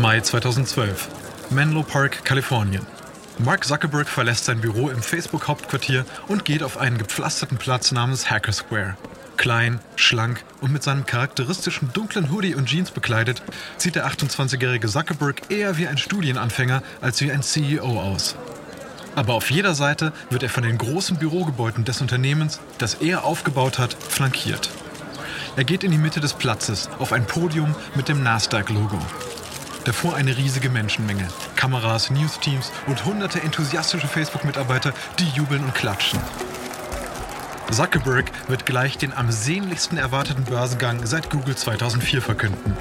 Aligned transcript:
Mai 0.00 0.18
2012. 0.18 1.08
Menlo 1.50 1.82
Park, 1.82 2.24
Kalifornien. 2.24 2.86
Mark 3.38 3.66
Zuckerberg 3.66 4.08
verlässt 4.08 4.46
sein 4.46 4.62
Büro 4.62 4.88
im 4.88 5.02
Facebook-Hauptquartier 5.02 6.06
und 6.26 6.46
geht 6.46 6.62
auf 6.62 6.78
einen 6.78 6.96
gepflasterten 6.96 7.58
Platz 7.58 7.92
namens 7.92 8.30
Hacker 8.30 8.52
Square. 8.52 8.96
Klein, 9.36 9.78
schlank 9.96 10.42
und 10.62 10.72
mit 10.72 10.82
seinem 10.82 11.04
charakteristischen 11.04 11.92
dunklen 11.92 12.30
Hoodie 12.30 12.54
und 12.54 12.64
Jeans 12.64 12.92
bekleidet, 12.92 13.42
sieht 13.76 13.94
der 13.94 14.08
28-jährige 14.08 14.88
Zuckerberg 14.88 15.50
eher 15.50 15.76
wie 15.76 15.86
ein 15.86 15.98
Studienanfänger 15.98 16.82
als 17.02 17.20
wie 17.20 17.30
ein 17.30 17.42
CEO 17.42 18.00
aus. 18.00 18.36
Aber 19.16 19.34
auf 19.34 19.50
jeder 19.50 19.74
Seite 19.74 20.14
wird 20.30 20.42
er 20.42 20.48
von 20.48 20.62
den 20.62 20.78
großen 20.78 21.18
Bürogebäuden 21.18 21.84
des 21.84 22.00
Unternehmens, 22.00 22.58
das 22.78 22.94
er 22.94 23.24
aufgebaut 23.24 23.78
hat, 23.78 23.94
flankiert. 24.08 24.70
Er 25.56 25.64
geht 25.64 25.84
in 25.84 25.90
die 25.90 25.98
Mitte 25.98 26.20
des 26.20 26.32
Platzes 26.32 26.88
auf 26.98 27.12
ein 27.12 27.26
Podium 27.26 27.74
mit 27.96 28.08
dem 28.08 28.22
Nasdaq-Logo. 28.22 28.98
Davor 29.84 30.14
eine 30.14 30.36
riesige 30.36 30.68
Menschenmenge, 30.68 31.26
Kameras, 31.56 32.10
Newsteams 32.10 32.70
und 32.86 33.04
hunderte 33.04 33.40
enthusiastische 33.40 34.08
Facebook-Mitarbeiter, 34.08 34.92
die 35.18 35.28
jubeln 35.30 35.64
und 35.64 35.74
klatschen. 35.74 36.20
Zuckerberg 37.70 38.30
wird 38.48 38.66
gleich 38.66 38.98
den 38.98 39.12
am 39.12 39.30
sehnlichsten 39.30 39.96
erwarteten 39.96 40.44
Börsengang 40.44 41.06
seit 41.06 41.30
Google 41.30 41.56
2004 41.56 42.20
verkünden. 42.20 42.76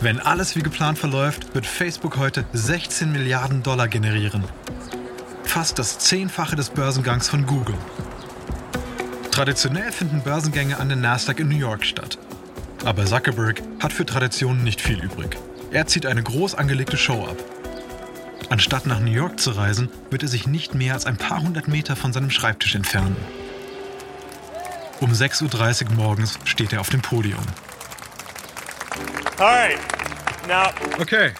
Wenn 0.00 0.18
alles 0.18 0.56
wie 0.56 0.62
geplant 0.62 0.98
verläuft, 0.98 1.54
wird 1.54 1.66
Facebook 1.66 2.16
heute 2.16 2.44
16 2.52 3.12
Milliarden 3.12 3.62
Dollar 3.62 3.88
generieren. 3.88 4.44
Fast 5.44 5.78
das 5.78 5.98
Zehnfache 5.98 6.56
des 6.56 6.70
Börsengangs 6.70 7.28
von 7.28 7.46
Google. 7.46 7.76
Traditionell 9.30 9.92
finden 9.92 10.22
Börsengänge 10.22 10.78
an 10.78 10.88
den 10.88 11.00
Nasdaq 11.00 11.38
in 11.40 11.48
New 11.48 11.56
York 11.56 11.86
statt. 11.86 12.18
Aber 12.84 13.06
Zuckerberg 13.06 13.62
hat 13.80 13.92
für 13.92 14.04
Traditionen 14.04 14.64
nicht 14.64 14.80
viel 14.80 15.02
übrig. 15.02 15.38
Er 15.72 15.86
zieht 15.86 16.04
eine 16.04 16.22
groß 16.22 16.54
angelegte 16.54 16.98
Show 16.98 17.24
ab. 17.24 17.36
Anstatt 18.50 18.84
nach 18.84 19.00
New 19.00 19.10
York 19.10 19.40
zu 19.40 19.52
reisen, 19.52 19.88
wird 20.10 20.22
er 20.22 20.28
sich 20.28 20.46
nicht 20.46 20.74
mehr 20.74 20.92
als 20.92 21.06
ein 21.06 21.16
paar 21.16 21.40
hundert 21.40 21.66
Meter 21.66 21.96
von 21.96 22.12
seinem 22.12 22.30
Schreibtisch 22.30 22.74
entfernen. 22.74 23.16
Um 25.00 25.12
6.30 25.12 25.86
Uhr 25.88 25.92
morgens 25.94 26.38
steht 26.44 26.74
er 26.74 26.80
auf 26.80 26.90
dem 26.90 27.00
Podium. 27.00 27.42
Okay, 31.00 31.32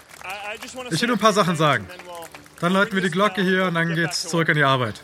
ich 0.89 1.01
will 1.01 1.07
nur 1.07 1.17
ein 1.17 1.19
paar 1.19 1.33
Sachen 1.33 1.55
sagen. 1.55 1.87
Dann 2.59 2.73
läuten 2.73 2.95
wir 2.95 3.03
die 3.03 3.11
Glocke 3.11 3.43
hier 3.43 3.65
und 3.65 3.75
dann 3.75 3.93
geht's 3.93 4.27
zurück 4.27 4.49
an 4.49 4.55
die 4.55 4.63
Arbeit. 4.63 5.01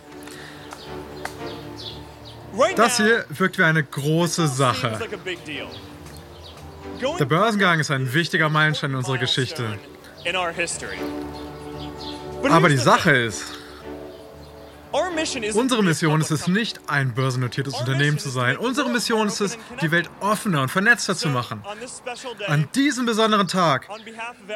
Das 2.75 2.97
hier 2.97 3.25
wirkt 3.29 3.59
wie 3.59 3.63
eine 3.63 3.83
große 3.83 4.47
Sache. 4.47 4.99
Der 7.19 7.25
Börsengang 7.25 7.79
ist 7.79 7.91
ein 7.91 8.13
wichtiger 8.13 8.49
Meilenstein 8.49 8.91
in 8.91 8.97
unserer 8.97 9.17
Geschichte. 9.17 9.79
Aber 12.49 12.69
die 12.69 12.77
Sache 12.77 13.11
ist, 13.11 13.45
Unsere 14.91 15.83
Mission 15.83 16.19
ist 16.19 16.31
es 16.31 16.47
nicht, 16.47 16.79
ein 16.87 17.13
börsennotiertes 17.13 17.75
Unternehmen 17.75 18.17
zu 18.17 18.29
sein. 18.29 18.57
Unsere 18.57 18.89
Mission 18.89 19.27
ist 19.27 19.39
es, 19.39 19.57
die 19.81 19.91
Welt 19.91 20.09
offener 20.19 20.63
und 20.63 20.69
vernetzter 20.69 21.15
zu 21.15 21.29
machen. 21.29 21.61
An 22.47 22.67
diesem 22.73 23.05
besonderen 23.05 23.47
Tag 23.47 23.87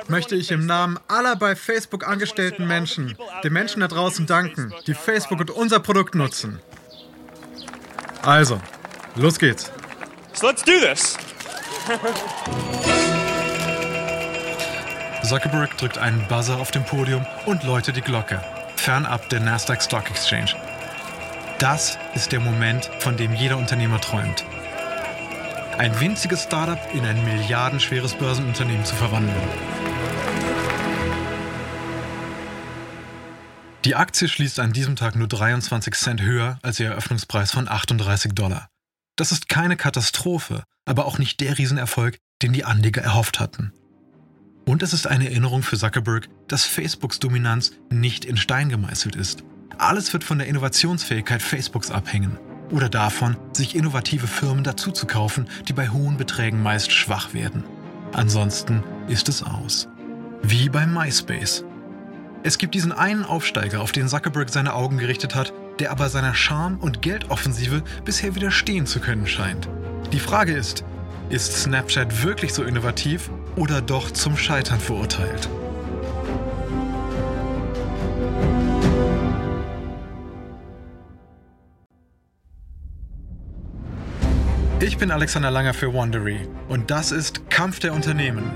möchte 0.08 0.36
ich 0.36 0.52
im 0.52 0.66
Namen 0.66 1.00
aller 1.08 1.36
bei 1.36 1.56
Facebook 1.56 2.08
angestellten 2.08 2.66
Menschen 2.66 3.16
den 3.44 3.54
Menschen 3.54 3.82
da 3.82 3.88
draußen 3.88 4.26
danken, 4.26 4.74
die 4.88 4.96
Facebook 4.96 5.40
und 5.40 5.52
unser 5.52 5.80
Produkt 5.80 6.16
nutzen. 6.16 6.60
Also, 8.24 8.60
los 9.16 9.38
geht's. 9.38 9.72
So 10.34 10.48
let's 10.48 10.64
do 10.64 10.80
this. 10.80 11.16
Zuckerberg 15.24 15.78
drückt 15.78 15.98
einen 15.98 16.28
Buzzer 16.28 16.58
auf 16.58 16.72
dem 16.72 16.84
Podium 16.86 17.26
und 17.46 17.64
läutet 17.64 17.96
die 17.96 18.02
Glocke 18.02 18.42
fernab 18.84 19.30
der 19.30 19.40
Nasdaq 19.40 19.82
Stock 19.82 20.10
Exchange. 20.10 20.56
Das 21.58 21.98
ist 22.16 22.34
der 22.34 22.42
Moment, 22.42 22.90
von 23.00 23.16
dem 23.16 23.34
jeder 23.34 23.58
Unternehmer 23.58 24.02
träumt. 24.02 24.44
Ein 25.78 25.98
winziges 26.02 26.44
Startup 26.44 26.78
in 26.94 27.06
ein 27.06 27.24
milliardenschweres 27.24 28.14
Börsenunternehmen 28.16 28.84
zu 28.84 28.94
verwandeln. 28.96 29.42
Die 33.86 33.96
Aktie 33.96 34.28
schließt 34.28 34.60
an 34.60 34.74
diesem 34.74 34.98
Tag 34.98 35.16
nur 35.16 35.30
23 35.30 35.94
Cent 35.94 36.22
höher 36.22 36.60
als 36.62 36.82
ihr 36.82 36.88
Eröffnungspreis 36.88 37.52
von 37.52 37.70
38 37.70 38.34
Dollar. 38.34 38.68
Das 39.16 39.32
ist 39.32 39.48
keine 39.48 39.78
Katastrophe, 39.78 40.64
aber 40.86 41.06
auch 41.06 41.20
nicht 41.20 41.40
der 41.40 41.58
Riesenerfolg, 41.58 42.18
den 42.42 42.52
die 42.52 42.66
Anleger 42.66 43.02
erhofft 43.02 43.40
hatten. 43.40 43.72
Und 44.66 44.82
es 44.82 44.94
ist 44.94 45.08
eine 45.08 45.30
Erinnerung 45.30 45.62
für 45.62 45.78
Zuckerberg, 45.78 46.30
dass 46.48 46.66
Facebooks 46.66 47.20
Dominanz 47.20 47.74
nicht 47.92 48.26
in 48.26 48.38
Stein 48.38 48.70
gemeißelt 48.70 49.16
ist. 49.16 49.44
Alles 49.78 50.14
wird 50.14 50.24
von 50.24 50.40
der 50.40 50.48
Innovationsfähigkeit 50.48 51.42
Facebooks 51.42 51.92
abhängen 51.92 52.40
oder 52.72 52.90
davon, 52.90 53.38
sich 53.52 53.76
innovative 53.76 54.26
Firmen 54.26 54.64
dazuzukaufen, 54.64 55.48
die 55.68 55.74
bei 55.74 55.90
hohen 55.90 56.18
Beträgen 56.18 56.64
meist 56.64 56.92
schwach 56.92 57.34
werden. 57.34 57.64
Ansonsten 58.14 58.84
ist 59.08 59.30
es 59.30 59.44
aus. 59.44 59.88
Wie 60.42 60.70
bei 60.70 60.88
MySpace. 60.88 61.66
Es 62.44 62.58
gibt 62.58 62.74
diesen 62.74 62.92
einen 62.92 63.26
Aufsteiger, 63.26 63.82
auf 63.82 63.92
den 63.92 64.08
Zuckerberg 64.08 64.50
seine 64.50 64.74
Augen 64.74 64.98
gerichtet 64.98 65.36
hat, 65.36 65.54
der 65.80 65.92
aber 65.92 66.10
seiner 66.10 66.36
Charme- 66.36 66.78
und 66.80 67.02
Geldoffensive 67.02 67.84
bisher 68.06 68.36
widerstehen 68.36 68.86
zu 68.86 69.00
können 69.00 69.28
scheint. 69.28 69.68
Die 70.12 70.20
Frage 70.20 70.54
ist, 70.54 70.84
ist 71.30 71.64
Snapchat 71.64 72.24
wirklich 72.24 72.54
so 72.54 72.64
innovativ 72.64 73.30
oder 73.56 73.82
doch 73.82 74.12
zum 74.12 74.38
Scheitern 74.38 74.80
verurteilt? 74.80 75.50
Ich 84.80 84.98
bin 84.98 85.12
Alexander 85.12 85.50
Langer 85.50 85.74
für 85.74 85.94
Wondery 85.94 86.48
und 86.68 86.92
das 86.92 87.14
ist 87.14 87.50
Kampf 87.50 87.80
der 87.80 87.94
Unternehmen. 87.94 88.52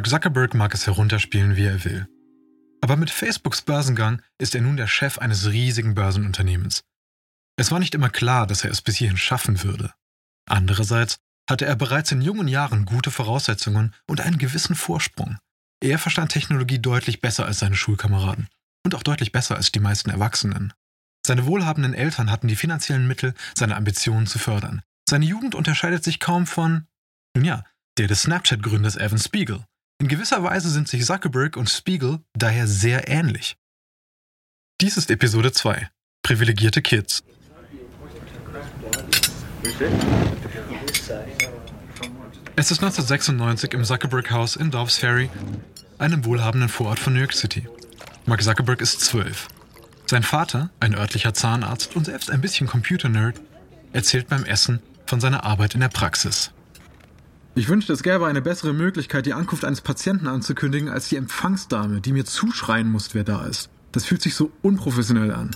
Mark 0.00 0.08
Zuckerberg 0.08 0.54
mag 0.54 0.72
es 0.72 0.86
herunterspielen, 0.86 1.56
wie 1.56 1.66
er 1.66 1.84
will. 1.84 2.08
Aber 2.80 2.96
mit 2.96 3.10
Facebooks 3.10 3.60
Börsengang 3.60 4.22
ist 4.38 4.54
er 4.54 4.62
nun 4.62 4.78
der 4.78 4.86
Chef 4.86 5.18
eines 5.18 5.50
riesigen 5.50 5.94
Börsenunternehmens. 5.94 6.84
Es 7.58 7.70
war 7.70 7.80
nicht 7.80 7.94
immer 7.94 8.08
klar, 8.08 8.46
dass 8.46 8.64
er 8.64 8.70
es 8.70 8.80
bis 8.80 8.96
hierhin 8.96 9.18
schaffen 9.18 9.62
würde. 9.62 9.92
Andererseits 10.48 11.18
hatte 11.50 11.66
er 11.66 11.76
bereits 11.76 12.12
in 12.12 12.22
jungen 12.22 12.48
Jahren 12.48 12.86
gute 12.86 13.10
Voraussetzungen 13.10 13.94
und 14.06 14.22
einen 14.22 14.38
gewissen 14.38 14.74
Vorsprung. 14.74 15.36
Er 15.82 15.98
verstand 15.98 16.32
Technologie 16.32 16.78
deutlich 16.78 17.20
besser 17.20 17.44
als 17.44 17.58
seine 17.58 17.76
Schulkameraden 17.76 18.48
und 18.86 18.94
auch 18.94 19.02
deutlich 19.02 19.32
besser 19.32 19.56
als 19.56 19.70
die 19.70 19.80
meisten 19.80 20.08
Erwachsenen. 20.08 20.72
Seine 21.26 21.44
wohlhabenden 21.44 21.92
Eltern 21.92 22.30
hatten 22.30 22.48
die 22.48 22.56
finanziellen 22.56 23.06
Mittel, 23.06 23.34
seine 23.54 23.76
Ambitionen 23.76 24.26
zu 24.26 24.38
fördern. 24.38 24.80
Seine 25.06 25.26
Jugend 25.26 25.54
unterscheidet 25.54 26.02
sich 26.02 26.20
kaum 26.20 26.46
von, 26.46 26.86
nun 27.36 27.44
ja, 27.44 27.64
der 27.98 28.06
des 28.06 28.22
Snapchat-Gründers 28.22 28.96
Evan 28.96 29.18
Spiegel. 29.18 29.62
In 30.00 30.08
gewisser 30.08 30.42
Weise 30.42 30.70
sind 30.70 30.88
sich 30.88 31.04
Zuckerberg 31.04 31.58
und 31.58 31.68
Spiegel 31.68 32.20
daher 32.32 32.66
sehr 32.66 33.06
ähnlich. 33.08 33.58
Dies 34.80 34.96
ist 34.96 35.10
Episode 35.10 35.52
2. 35.52 35.90
Privilegierte 36.22 36.80
Kids. 36.80 37.22
Es 42.56 42.70
ist 42.70 42.82
1996 42.82 43.74
im 43.74 43.84
Zuckerberg-Haus 43.84 44.56
in 44.56 44.70
Dobbs 44.70 44.96
Ferry, 44.96 45.28
einem 45.98 46.24
wohlhabenden 46.24 46.70
Vorort 46.70 46.98
von 46.98 47.12
New 47.12 47.20
York 47.20 47.34
City. 47.34 47.68
Mark 48.24 48.42
Zuckerberg 48.42 48.80
ist 48.80 49.02
zwölf. 49.02 49.48
Sein 50.06 50.22
Vater, 50.22 50.70
ein 50.80 50.94
örtlicher 50.94 51.34
Zahnarzt 51.34 51.94
und 51.94 52.06
selbst 52.06 52.30
ein 52.30 52.40
bisschen 52.40 52.66
Computer-Nerd, 52.66 53.38
erzählt 53.92 54.28
beim 54.28 54.44
Essen 54.46 54.80
von 55.04 55.20
seiner 55.20 55.44
Arbeit 55.44 55.74
in 55.74 55.80
der 55.80 55.88
Praxis. 55.88 56.52
Ich 57.56 57.68
wünschte, 57.68 57.92
es 57.92 58.02
gäbe 58.02 58.26
eine 58.26 58.42
bessere 58.42 58.72
Möglichkeit, 58.72 59.26
die 59.26 59.32
Ankunft 59.32 59.64
eines 59.64 59.80
Patienten 59.80 60.28
anzukündigen, 60.28 60.88
als 60.88 61.08
die 61.08 61.16
Empfangsdame, 61.16 62.00
die 62.00 62.12
mir 62.12 62.24
zuschreien 62.24 62.90
muss, 62.90 63.12
wer 63.14 63.24
da 63.24 63.44
ist. 63.44 63.70
Das 63.92 64.04
fühlt 64.04 64.22
sich 64.22 64.36
so 64.36 64.52
unprofessionell 64.62 65.32
an. 65.32 65.50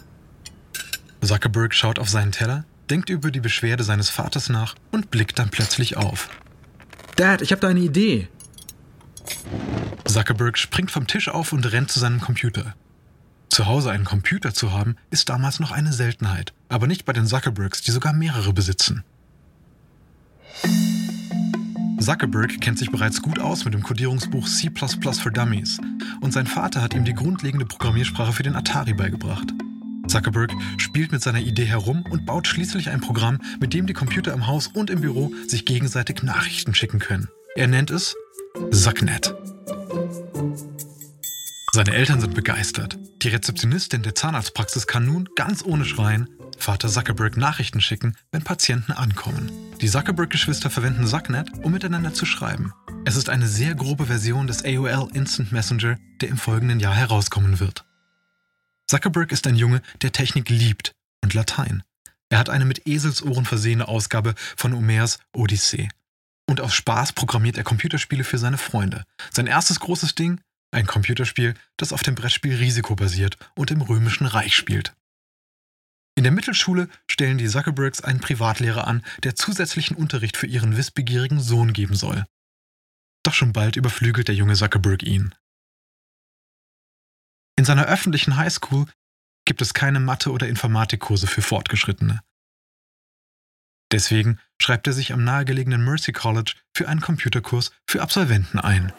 Zuckerberg 1.23 1.73
schaut 1.73 1.99
auf 1.99 2.09
seinen 2.09 2.33
Teller, 2.33 2.65
denkt 2.91 3.11
über 3.11 3.31
die 3.31 3.41
Beschwerde 3.41 3.85
seines 3.85 4.11
Vaters 4.11 4.49
nach 4.49 4.75
und 4.91 5.11
blickt 5.11 5.39
dann 5.39 5.51
plötzlich 5.51 5.97
auf. 5.97 6.29
Dad, 7.17 7.43
ich 7.43 7.53
habe 7.53 7.61
da 7.61 7.69
eine 7.69 7.81
Idee. 7.81 8.29
Zuckerberg 10.05 10.59
springt 10.59 10.91
vom 10.91 11.07
Tisch 11.07 11.29
auf 11.29 11.53
und 11.53 11.71
rennt 11.73 11.91
zu 11.91 12.01
seinem 12.01 12.21
Computer. 12.21 12.75
Zu 13.49 13.67
Hause 13.67 13.93
einen 13.93 14.05
Computer 14.05 14.53
zu 14.53 14.73
haben, 14.73 14.97
ist 15.11 15.29
damals 15.29 15.61
noch 15.61 15.71
eine 15.71 15.93
Seltenheit, 15.93 16.53
aber 16.69 16.89
nicht 16.89 17.05
bei 17.05 17.13
den 17.13 17.27
Zuckerbergs, 17.27 17.83
die 17.83 17.93
sogar 17.93 18.13
mehrere 18.13 18.53
besitzen. 18.53 19.05
Zuckerberg 22.05 22.61
kennt 22.61 22.79
sich 22.79 22.91
bereits 22.91 23.23
gut 23.23 23.39
aus 23.39 23.65
mit 23.65 23.73
dem 23.73 23.83
Codierungsbuch 23.83 24.47
C 24.47 24.71
for 24.71 25.33
Dummies 25.33 25.79
und 26.21 26.35
sein 26.35 26.47
Vater 26.47 26.83
hat 26.83 26.93
ihm 26.93 27.07
die 27.07 27.15
grundlegende 27.15 27.65
Programmiersprache 27.65 28.35
für 28.35 28.43
den 28.43 28.57
Atari 28.57 28.93
beigebracht. 28.93 29.55
Zuckerberg 30.07 30.53
spielt 30.77 31.13
mit 31.13 31.23
seiner 31.23 31.41
Idee 31.41 31.65
herum 31.65 32.05
und 32.11 32.27
baut 32.27 32.47
schließlich 32.47 32.91
ein 32.91 33.01
Programm, 33.01 33.41
mit 33.59 33.73
dem 33.73 33.87
die 33.87 33.95
Computer 33.95 34.35
im 34.35 34.47
Haus 34.47 34.67
und 34.67 34.91
im 34.91 35.01
Büro 35.01 35.33
sich 35.49 35.65
gegenseitig 35.65 36.23
Nachrichten 36.23 36.75
schicken 36.75 36.99
können. 36.99 37.29
Er 37.57 37.69
nennt 37.69 37.91
es 37.91 38.15
Zucknet. 38.71 39.35
Seine 41.73 41.95
Eltern 41.95 42.21
sind 42.21 42.35
begeistert. 42.35 42.99
Die 43.23 43.29
Rezeptionistin 43.29 44.03
der 44.03 44.15
Zahnarztpraxis 44.15 44.87
kann 44.87 45.07
nun 45.07 45.31
ganz 45.37 45.65
ohne 45.65 45.87
Schreien 45.87 46.29
Vater 46.59 46.89
Zuckerberg 46.89 47.37
Nachrichten 47.37 47.81
schicken, 47.81 48.17
wenn 48.33 48.43
Patienten 48.43 48.93
ankommen. 48.93 49.51
Die 49.81 49.89
Zuckerberg-Geschwister 49.89 50.71
verwenden 50.71 51.07
Zucknet, 51.07 51.51
um 51.63 51.73
miteinander 51.73 52.15
zu 52.15 52.27
schreiben. 52.27 52.73
Es 53.05 53.17
ist 53.17 53.29
eine 53.29 53.47
sehr 53.47 53.75
grobe 53.75 54.07
Version 54.07 54.47
des 54.47 54.65
AOL 54.65 55.11
Instant 55.13 55.53
Messenger, 55.53 55.99
der 56.21 56.29
im 56.29 56.37
folgenden 56.37 56.81
Jahr 56.81 56.95
herauskommen 56.95 57.61
wird. 57.61 57.85
Zuckerberg 58.87 59.33
ist 59.33 59.47
ein 59.47 59.57
Junge, 59.57 59.83
der 60.03 60.13
Technik 60.13 60.49
liebt 60.51 60.93
und 61.23 61.35
Latein. 61.35 61.83
Er 62.29 62.39
hat 62.39 62.51
eine 62.51 62.65
mit 62.65 62.87
Eselsohren 62.87 63.45
versehene 63.45 63.89
Ausgabe 63.89 64.35
von 64.57 64.75
Homers 64.75 65.19
Odyssee. 65.33 65.89
Und 66.47 66.61
aus 66.61 66.75
Spaß 66.75 67.13
programmiert 67.13 67.57
er 67.57 67.65
Computerspiele 67.65 68.25
für 68.25 68.39
seine 68.39 68.59
Freunde. 68.59 69.05
Sein 69.31 69.47
erstes 69.47 69.81
großes 69.81 70.15
Ding? 70.15 70.41
Ein 70.71 70.87
Computerspiel, 70.87 71.55
das 71.77 71.93
auf 71.93 72.03
dem 72.03 72.15
Brettspiel 72.15 72.57
Risiko 72.57 72.97
basiert 72.97 73.39
und 73.55 73.71
im 73.71 73.81
Römischen 73.81 74.27
Reich 74.27 74.57
spielt. 74.57 74.93
In 76.17 76.23
der 76.23 76.33
Mittelschule 76.33 76.89
stellen 77.11 77.39
die 77.39 77.49
Zuckerbergs 77.49 78.01
einen 78.01 78.21
Privatlehrer 78.21 78.87
an, 78.87 79.05
der 79.25 79.35
zusätzlichen 79.35 79.97
Unterricht 79.97 80.37
für 80.37 80.47
ihren 80.47 80.77
wissbegierigen 80.77 81.41
Sohn 81.41 81.73
geben 81.73 81.97
soll. 81.97 82.25
Doch 83.25 83.35
schon 83.35 83.53
bald 83.53 83.77
überflügelt 83.77 84.29
der 84.29 84.35
junge 84.35 84.55
Zuckerberg 84.55 85.03
ihn. 85.03 85.35
In 87.57 87.65
seiner 87.65 87.87
öffentlichen 87.87 88.37
Highschool 88.37 88.87
gibt 89.45 89.63
es 89.63 89.75
keine 89.75 90.01
Mathe- 90.01 90.31
oder 90.31 90.49
Informatikkurse 90.49 91.27
für 91.27 91.43
Fortgeschrittene. 91.43 92.21
Deswegen 93.93 94.41
schreibt 94.61 94.87
er 94.87 94.93
sich 94.93 95.13
am 95.13 95.25
nahegelegenen 95.25 95.85
Mercy 95.85 96.13
College 96.13 96.55
für 96.75 96.89
einen 96.89 97.01
Computerkurs 97.01 97.71
für 97.89 98.03
Absolventen 98.03 98.59
ein. 98.59 98.93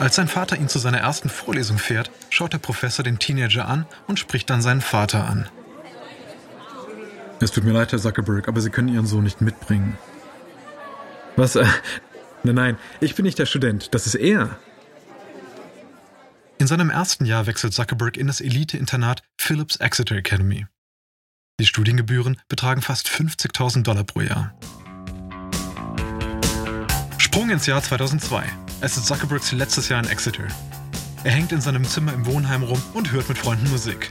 Als 0.00 0.16
sein 0.16 0.28
Vater 0.28 0.56
ihn 0.56 0.70
zu 0.70 0.78
seiner 0.78 1.00
ersten 1.00 1.28
Vorlesung 1.28 1.76
fährt, 1.76 2.10
schaut 2.30 2.54
der 2.54 2.58
Professor 2.58 3.04
den 3.04 3.18
Teenager 3.18 3.68
an 3.68 3.84
und 4.06 4.18
spricht 4.18 4.48
dann 4.48 4.62
seinen 4.62 4.80
Vater 4.80 5.28
an. 5.28 5.46
Es 7.38 7.50
tut 7.50 7.64
mir 7.64 7.72
leid, 7.72 7.92
Herr 7.92 7.98
Zuckerberg, 7.98 8.48
aber 8.48 8.62
Sie 8.62 8.70
können 8.70 8.88
Ihren 8.88 9.06
Sohn 9.06 9.24
nicht 9.24 9.42
mitbringen. 9.42 9.98
Was? 11.36 11.54
Äh, 11.54 11.66
nein, 12.44 12.54
nein, 12.54 12.78
ich 13.00 13.14
bin 13.14 13.26
nicht 13.26 13.38
der 13.38 13.44
Student, 13.44 13.94
das 13.94 14.06
ist 14.06 14.14
er. 14.14 14.58
In 16.56 16.66
seinem 16.66 16.88
ersten 16.88 17.26
Jahr 17.26 17.46
wechselt 17.46 17.74
Zuckerberg 17.74 18.16
in 18.16 18.26
das 18.26 18.40
Elite-Internat 18.40 19.22
Phillips 19.38 19.76
Exeter 19.76 20.16
Academy. 20.16 20.66
Die 21.60 21.66
Studiengebühren 21.66 22.40
betragen 22.48 22.80
fast 22.80 23.06
50.000 23.06 23.82
Dollar 23.82 24.04
pro 24.04 24.22
Jahr. 24.22 24.54
Sprung 27.18 27.50
ins 27.50 27.66
Jahr 27.66 27.82
2002. 27.82 28.44
Es 28.82 28.96
ist 28.96 29.06
Zuckerbergs 29.06 29.52
letztes 29.52 29.90
Jahr 29.90 30.02
in 30.02 30.08
Exeter. 30.08 30.48
Er 31.22 31.32
hängt 31.32 31.52
in 31.52 31.60
seinem 31.60 31.84
Zimmer 31.84 32.14
im 32.14 32.24
Wohnheim 32.24 32.62
rum 32.62 32.82
und 32.94 33.12
hört 33.12 33.28
mit 33.28 33.36
Freunden 33.36 33.68
Musik. 33.68 34.08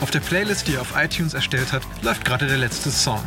Auf 0.00 0.10
der 0.10 0.18
Playlist, 0.18 0.66
die 0.66 0.74
er 0.74 0.80
auf 0.80 0.94
iTunes 0.96 1.34
erstellt 1.34 1.72
hat, 1.72 1.82
läuft 2.02 2.24
gerade 2.24 2.48
der 2.48 2.58
letzte 2.58 2.90
Song. 2.90 3.22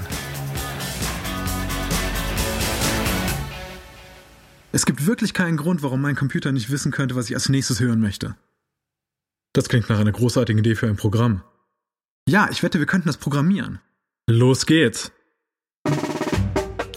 Es 4.74 4.86
gibt 4.86 5.06
wirklich 5.06 5.34
keinen 5.34 5.56
Grund, 5.56 5.82
warum 5.82 6.02
mein 6.02 6.18
Computer 6.18 6.52
nicht 6.52 6.70
wissen 6.70 6.92
könnte, 6.92 7.16
was 7.16 7.30
ich 7.30 7.36
als 7.36 7.48
nächstes 7.48 7.80
hören 7.80 8.02
möchte. 8.02 8.36
Das 9.54 9.70
klingt 9.70 9.90
nach 9.90 10.00
einer 10.00 10.12
großartigen 10.12 10.60
Idee 10.60 10.76
für 10.76 10.88
ein 10.88 10.98
Programm. 10.98 11.42
Ja, 12.28 12.50
ich 12.52 12.64
wette, 12.64 12.80
wir 12.80 12.86
könnten 12.86 13.08
das 13.08 13.16
programmieren. 13.16 13.80
Los 14.28 14.66
geht's! 14.66 15.14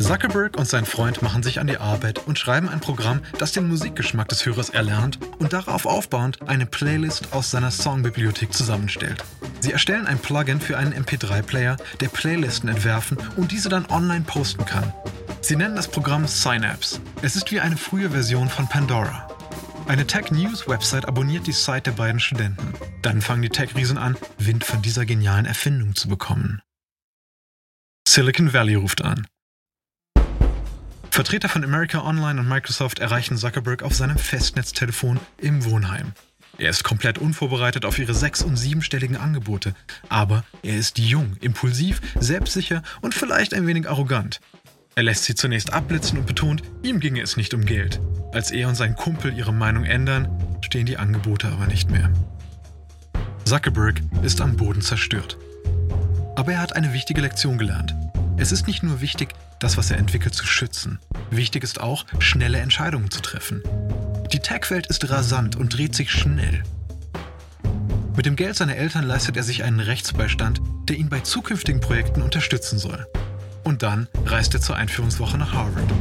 Zuckerberg 0.00 0.56
und 0.56 0.68
sein 0.68 0.84
Freund 0.84 1.22
machen 1.22 1.42
sich 1.42 1.58
an 1.58 1.66
die 1.66 1.78
Arbeit 1.78 2.26
und 2.26 2.38
schreiben 2.38 2.68
ein 2.68 2.80
Programm, 2.80 3.20
das 3.38 3.52
den 3.52 3.68
Musikgeschmack 3.68 4.28
des 4.28 4.46
Hörers 4.46 4.70
erlernt 4.70 5.18
und 5.38 5.52
darauf 5.52 5.86
aufbauend 5.86 6.48
eine 6.48 6.66
Playlist 6.66 7.32
aus 7.32 7.50
seiner 7.50 7.70
Songbibliothek 7.70 8.52
zusammenstellt. 8.52 9.24
Sie 9.60 9.72
erstellen 9.72 10.06
ein 10.06 10.18
Plugin 10.18 10.60
für 10.60 10.78
einen 10.78 10.94
MP3-Player, 10.94 11.76
der 12.00 12.08
Playlisten 12.08 12.68
entwerfen 12.68 13.18
und 13.36 13.50
diese 13.50 13.68
dann 13.68 13.86
online 13.86 14.24
posten 14.24 14.64
kann. 14.64 14.92
Sie 15.40 15.56
nennen 15.56 15.76
das 15.76 15.88
Programm 15.88 16.26
Synapse. 16.26 17.00
Es 17.22 17.34
ist 17.34 17.50
wie 17.50 17.60
eine 17.60 17.76
frühe 17.76 18.10
Version 18.10 18.48
von 18.48 18.68
Pandora. 18.68 19.28
Eine 19.88 20.06
Tech-News-Website 20.06 21.06
abonniert 21.06 21.46
die 21.46 21.52
Site 21.52 21.82
der 21.82 21.92
beiden 21.92 22.20
Studenten. 22.20 22.74
Dann 23.02 23.22
fangen 23.22 23.42
die 23.42 23.48
Tech-Riesen 23.48 23.98
an, 23.98 24.16
Wind 24.36 24.64
von 24.64 24.82
dieser 24.82 25.06
genialen 25.06 25.46
Erfindung 25.46 25.94
zu 25.94 26.08
bekommen. 26.08 26.60
Silicon 28.06 28.52
Valley 28.52 28.74
ruft 28.74 29.02
an. 29.02 29.26
Vertreter 31.18 31.48
von 31.48 31.64
America 31.64 32.04
Online 32.04 32.38
und 32.38 32.48
Microsoft 32.48 33.00
erreichen 33.00 33.36
Zuckerberg 33.36 33.82
auf 33.82 33.92
seinem 33.92 34.16
Festnetztelefon 34.16 35.18
im 35.38 35.64
Wohnheim. 35.64 36.12
Er 36.58 36.70
ist 36.70 36.84
komplett 36.84 37.18
unvorbereitet 37.18 37.84
auf 37.84 37.98
ihre 37.98 38.14
sechs- 38.14 38.44
und 38.44 38.56
siebenstelligen 38.56 39.16
Angebote, 39.16 39.74
aber 40.08 40.44
er 40.62 40.76
ist 40.76 41.00
jung, 41.00 41.36
impulsiv, 41.40 42.00
selbstsicher 42.20 42.84
und 43.00 43.16
vielleicht 43.16 43.52
ein 43.52 43.66
wenig 43.66 43.90
arrogant. 43.90 44.40
Er 44.94 45.02
lässt 45.02 45.24
sie 45.24 45.34
zunächst 45.34 45.72
abblitzen 45.72 46.18
und 46.18 46.26
betont, 46.26 46.62
ihm 46.84 47.00
ginge 47.00 47.20
es 47.20 47.36
nicht 47.36 47.52
um 47.52 47.64
Geld. 47.64 48.00
Als 48.32 48.52
er 48.52 48.68
und 48.68 48.76
sein 48.76 48.94
Kumpel 48.94 49.36
ihre 49.36 49.52
Meinung 49.52 49.82
ändern, 49.82 50.28
stehen 50.60 50.86
die 50.86 50.98
Angebote 50.98 51.48
aber 51.48 51.66
nicht 51.66 51.90
mehr. 51.90 52.12
Zuckerberg 53.44 54.02
ist 54.22 54.40
am 54.40 54.54
Boden 54.54 54.82
zerstört. 54.82 55.36
Aber 56.36 56.52
er 56.52 56.60
hat 56.60 56.76
eine 56.76 56.92
wichtige 56.92 57.22
Lektion 57.22 57.58
gelernt. 57.58 57.92
Es 58.40 58.52
ist 58.52 58.68
nicht 58.68 58.84
nur 58.84 59.00
wichtig, 59.00 59.34
das, 59.58 59.76
was 59.76 59.90
er 59.90 59.98
entwickelt, 59.98 60.32
zu 60.32 60.46
schützen. 60.46 61.00
Wichtig 61.30 61.64
ist 61.64 61.80
auch, 61.80 62.06
schnelle 62.20 62.58
Entscheidungen 62.58 63.10
zu 63.10 63.20
treffen. 63.20 63.62
Die 64.32 64.38
Tech-Welt 64.38 64.86
ist 64.86 65.10
rasant 65.10 65.56
und 65.56 65.76
dreht 65.76 65.96
sich 65.96 66.12
schnell. 66.12 66.62
Mit 68.16 68.26
dem 68.26 68.36
Geld 68.36 68.54
seiner 68.54 68.76
Eltern 68.76 69.04
leistet 69.04 69.36
er 69.36 69.42
sich 69.42 69.64
einen 69.64 69.80
Rechtsbeistand, 69.80 70.60
der 70.88 70.96
ihn 70.96 71.08
bei 71.08 71.18
zukünftigen 71.20 71.80
Projekten 71.80 72.22
unterstützen 72.22 72.78
soll. 72.78 73.06
Und 73.64 73.82
dann 73.82 74.06
reist 74.24 74.54
er 74.54 74.60
zur 74.60 74.76
Einführungswoche 74.76 75.36
nach 75.36 75.52
Harvard. 75.52 75.92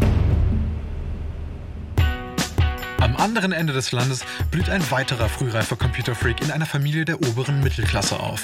Am 3.02 3.16
anderen 3.16 3.52
Ende 3.52 3.74
des 3.74 3.92
Landes 3.92 4.24
blüht 4.52 4.70
ein 4.70 4.92
weiterer 4.92 5.28
frühreifer 5.28 5.76
Computerfreak 5.76 6.42
in 6.42 6.52
einer 6.52 6.68
Familie 6.68 7.06
der 7.06 7.20
oberen 7.20 7.62
Mittelklasse 7.62 8.20
auf. 8.20 8.44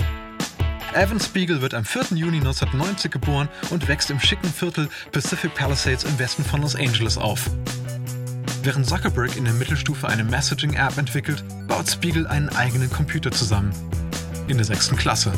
Evan 0.96 1.20
Spiegel 1.20 1.62
wird 1.62 1.74
am 1.74 1.86
4. 1.86 2.18
Juni 2.18 2.38
1990 2.38 3.12
geboren 3.12 3.50
und 3.72 3.88
wächst 3.88 4.12
im 4.12 4.20
schicken 4.20 4.48
Viertel 4.48 4.90
Pacific 5.12 5.56
Palisades 5.56 6.04
im 6.04 6.20
Westen 6.20 6.44
von 6.44 6.62
Los 6.62 6.76
Angeles 6.76 7.18
auf. 7.18 7.50
Während 8.62 8.86
Zuckerberg 8.86 9.36
in 9.36 9.46
der 9.46 9.56
Mittelstufe 9.56 10.08
eine 10.08 10.24
Messaging-App 10.24 10.98
entwickelt, 10.98 11.44
baut 11.68 11.90
Spiegel 11.90 12.28
einen 12.28 12.50
eigenen 12.50 12.92
Computer 12.92 13.32
zusammen. 13.32 13.74
In 14.48 14.58
der 14.58 14.66
sechsten 14.66 14.96
Klasse. 14.96 15.34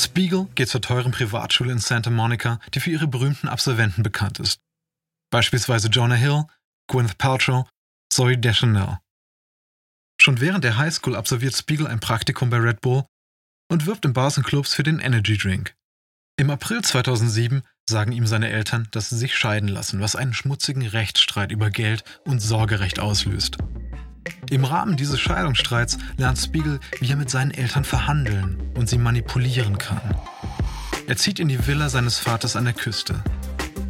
Spiegel 0.00 0.48
geht 0.56 0.68
zur 0.68 0.80
teuren 0.80 1.12
Privatschule 1.12 1.72
in 1.72 1.78
Santa 1.78 2.10
Monica, 2.10 2.58
die 2.74 2.80
für 2.80 2.90
ihre 2.90 3.06
berühmten 3.06 3.46
Absolventen 3.46 4.02
bekannt 4.02 4.40
ist. 4.40 4.58
Beispielsweise 5.30 5.88
Jonah 5.88 6.16
Hill, 6.16 6.44
Gwyneth 6.88 7.18
Paltrow, 7.18 7.68
Zoe 8.12 8.36
Deschanel. 8.36 8.98
Schon 10.20 10.40
während 10.40 10.64
der 10.64 10.76
Highschool 10.76 11.14
absolviert 11.14 11.56
Spiegel 11.56 11.86
ein 11.86 12.00
Praktikum 12.00 12.50
bei 12.50 12.58
Red 12.58 12.80
Bull 12.80 13.04
und 13.74 13.86
wirbt 13.86 14.04
in 14.04 14.12
Bars 14.12 14.38
und 14.38 14.44
Clubs 14.44 14.72
für 14.72 14.84
den 14.84 15.00
Energy 15.00 15.36
Drink. 15.36 15.74
Im 16.36 16.48
April 16.48 16.80
2007 16.80 17.62
sagen 17.90 18.12
ihm 18.12 18.24
seine 18.24 18.48
Eltern, 18.48 18.86
dass 18.92 19.10
sie 19.10 19.16
sich 19.18 19.34
scheiden 19.36 19.68
lassen, 19.68 20.00
was 20.00 20.14
einen 20.14 20.32
schmutzigen 20.32 20.86
Rechtsstreit 20.86 21.50
über 21.50 21.70
Geld 21.70 22.04
und 22.24 22.38
Sorgerecht 22.38 23.00
auslöst. 23.00 23.58
Im 24.48 24.64
Rahmen 24.64 24.96
dieses 24.96 25.18
Scheidungsstreits 25.18 25.98
lernt 26.16 26.38
Spiegel, 26.38 26.78
wie 27.00 27.10
er 27.10 27.16
mit 27.16 27.30
seinen 27.30 27.50
Eltern 27.50 27.82
verhandeln 27.82 28.62
und 28.76 28.88
sie 28.88 28.96
manipulieren 28.96 29.76
kann. 29.76 30.14
Er 31.08 31.16
zieht 31.16 31.40
in 31.40 31.48
die 31.48 31.66
Villa 31.66 31.88
seines 31.88 32.20
Vaters 32.20 32.54
an 32.54 32.66
der 32.66 32.74
Küste. 32.74 33.24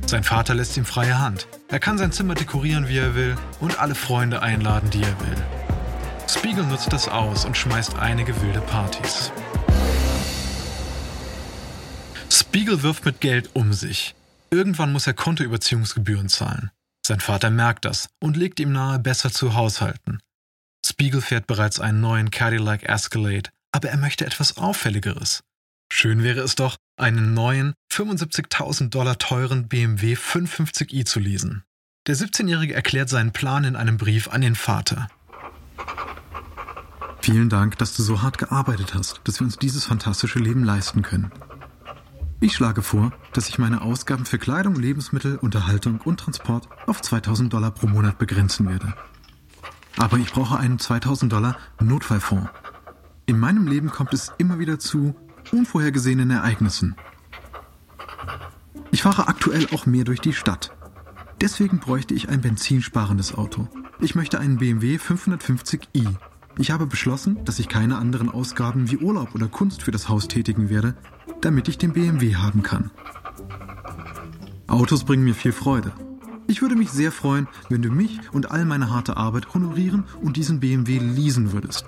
Sein 0.06 0.24
Vater 0.24 0.54
lässt 0.54 0.78
ihm 0.78 0.86
freie 0.86 1.18
Hand. 1.18 1.46
Er 1.68 1.78
kann 1.78 1.98
sein 1.98 2.10
Zimmer 2.10 2.34
dekorieren, 2.34 2.88
wie 2.88 2.96
er 2.96 3.14
will 3.14 3.36
und 3.60 3.78
alle 3.78 3.94
Freunde 3.94 4.40
einladen, 4.40 4.88
die 4.88 5.02
er 5.02 5.20
will. 5.20 5.36
Spiegel 6.26 6.64
nutzt 6.64 6.90
das 6.90 7.06
aus 7.06 7.44
und 7.44 7.54
schmeißt 7.54 7.98
einige 7.98 8.40
wilde 8.40 8.62
Partys. 8.62 9.30
Spiegel 12.54 12.84
wirft 12.84 13.04
mit 13.04 13.20
Geld 13.20 13.50
um 13.54 13.72
sich. 13.72 14.14
Irgendwann 14.48 14.92
muss 14.92 15.08
er 15.08 15.12
Kontoüberziehungsgebühren 15.12 16.28
zahlen. 16.28 16.70
Sein 17.04 17.18
Vater 17.18 17.50
merkt 17.50 17.84
das 17.84 18.10
und 18.20 18.36
legt 18.36 18.60
ihm 18.60 18.70
nahe, 18.70 19.00
besser 19.00 19.32
zu 19.32 19.54
haushalten. 19.54 20.20
Spiegel 20.86 21.20
fährt 21.20 21.48
bereits 21.48 21.80
einen 21.80 22.00
neuen 22.00 22.30
Cadillac 22.30 22.84
Escalade, 22.84 23.50
aber 23.72 23.88
er 23.88 23.96
möchte 23.96 24.24
etwas 24.24 24.56
Auffälligeres. 24.56 25.42
Schön 25.92 26.22
wäre 26.22 26.42
es 26.42 26.54
doch, 26.54 26.76
einen 26.96 27.34
neuen, 27.34 27.74
75.000 27.92 28.88
Dollar 28.88 29.18
teuren 29.18 29.66
BMW 29.66 30.14
550i 30.14 31.04
zu 31.04 31.18
leasen. 31.18 31.64
Der 32.06 32.14
17-Jährige 32.14 32.74
erklärt 32.74 33.08
seinen 33.08 33.32
Plan 33.32 33.64
in 33.64 33.74
einem 33.74 33.96
Brief 33.96 34.28
an 34.28 34.42
den 34.42 34.54
Vater. 34.54 35.08
Vielen 37.20 37.48
Dank, 37.48 37.78
dass 37.78 37.96
du 37.96 38.04
so 38.04 38.22
hart 38.22 38.38
gearbeitet 38.38 38.94
hast, 38.94 39.22
dass 39.24 39.40
wir 39.40 39.44
uns 39.44 39.58
dieses 39.58 39.86
fantastische 39.86 40.38
Leben 40.38 40.62
leisten 40.62 41.02
können. 41.02 41.32
Ich 42.40 42.54
schlage 42.54 42.82
vor, 42.82 43.12
dass 43.32 43.48
ich 43.48 43.58
meine 43.58 43.82
Ausgaben 43.82 44.26
für 44.26 44.38
Kleidung, 44.38 44.74
Lebensmittel, 44.74 45.36
Unterhaltung 45.36 46.00
und 46.04 46.20
Transport 46.20 46.68
auf 46.86 47.00
2000 47.00 47.52
Dollar 47.52 47.70
pro 47.70 47.86
Monat 47.86 48.18
begrenzen 48.18 48.68
werde. 48.68 48.94
Aber 49.96 50.18
ich 50.18 50.32
brauche 50.32 50.58
einen 50.58 50.78
2000 50.78 51.32
Dollar 51.32 51.56
Notfallfonds. 51.80 52.50
In 53.26 53.38
meinem 53.38 53.66
Leben 53.66 53.90
kommt 53.90 54.12
es 54.12 54.32
immer 54.38 54.58
wieder 54.58 54.78
zu 54.78 55.14
unvorhergesehenen 55.52 56.30
Ereignissen. 56.30 56.96
Ich 58.90 59.02
fahre 59.02 59.28
aktuell 59.28 59.66
auch 59.72 59.86
mehr 59.86 60.04
durch 60.04 60.20
die 60.20 60.32
Stadt. 60.32 60.72
Deswegen 61.40 61.78
bräuchte 61.78 62.14
ich 62.14 62.28
ein 62.28 62.40
benzinsparendes 62.40 63.34
Auto. 63.34 63.68
Ich 64.00 64.14
möchte 64.14 64.38
einen 64.38 64.58
BMW 64.58 64.96
550i. 64.96 66.14
Ich 66.58 66.70
habe 66.70 66.86
beschlossen, 66.86 67.44
dass 67.44 67.58
ich 67.58 67.68
keine 67.68 67.96
anderen 67.96 68.28
Ausgaben 68.28 68.90
wie 68.90 68.98
Urlaub 68.98 69.34
oder 69.34 69.48
Kunst 69.48 69.82
für 69.82 69.90
das 69.90 70.08
Haus 70.08 70.28
tätigen 70.28 70.68
werde, 70.68 70.94
damit 71.44 71.68
ich 71.68 71.78
den 71.78 71.92
BMW 71.92 72.36
haben 72.36 72.62
kann. 72.62 72.90
Autos 74.66 75.04
bringen 75.04 75.24
mir 75.24 75.34
viel 75.34 75.52
Freude. 75.52 75.92
Ich 76.46 76.62
würde 76.62 76.76
mich 76.76 76.90
sehr 76.90 77.12
freuen, 77.12 77.48
wenn 77.68 77.82
du 77.82 77.90
mich 77.90 78.18
und 78.32 78.50
all 78.50 78.64
meine 78.64 78.90
harte 78.90 79.16
Arbeit 79.16 79.54
honorieren 79.54 80.04
und 80.22 80.36
diesen 80.36 80.60
BMW 80.60 80.98
leasen 80.98 81.52
würdest. 81.52 81.86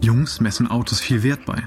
Jungs 0.00 0.40
messen 0.40 0.66
Autos 0.66 1.00
viel 1.00 1.22
Wert 1.22 1.44
bei. 1.46 1.66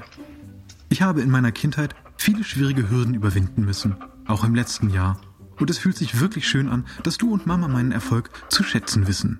Ich 0.88 1.02
habe 1.02 1.20
in 1.20 1.30
meiner 1.30 1.52
Kindheit 1.52 1.94
viele 2.16 2.44
schwierige 2.44 2.90
Hürden 2.90 3.14
überwinden 3.14 3.64
müssen, 3.64 3.96
auch 4.26 4.44
im 4.44 4.54
letzten 4.54 4.90
Jahr. 4.90 5.20
Und 5.58 5.70
es 5.70 5.78
fühlt 5.78 5.96
sich 5.96 6.20
wirklich 6.20 6.48
schön 6.48 6.68
an, 6.68 6.86
dass 7.02 7.18
du 7.18 7.32
und 7.32 7.46
Mama 7.46 7.68
meinen 7.68 7.92
Erfolg 7.92 8.30
zu 8.48 8.62
schätzen 8.62 9.06
wissen. 9.06 9.38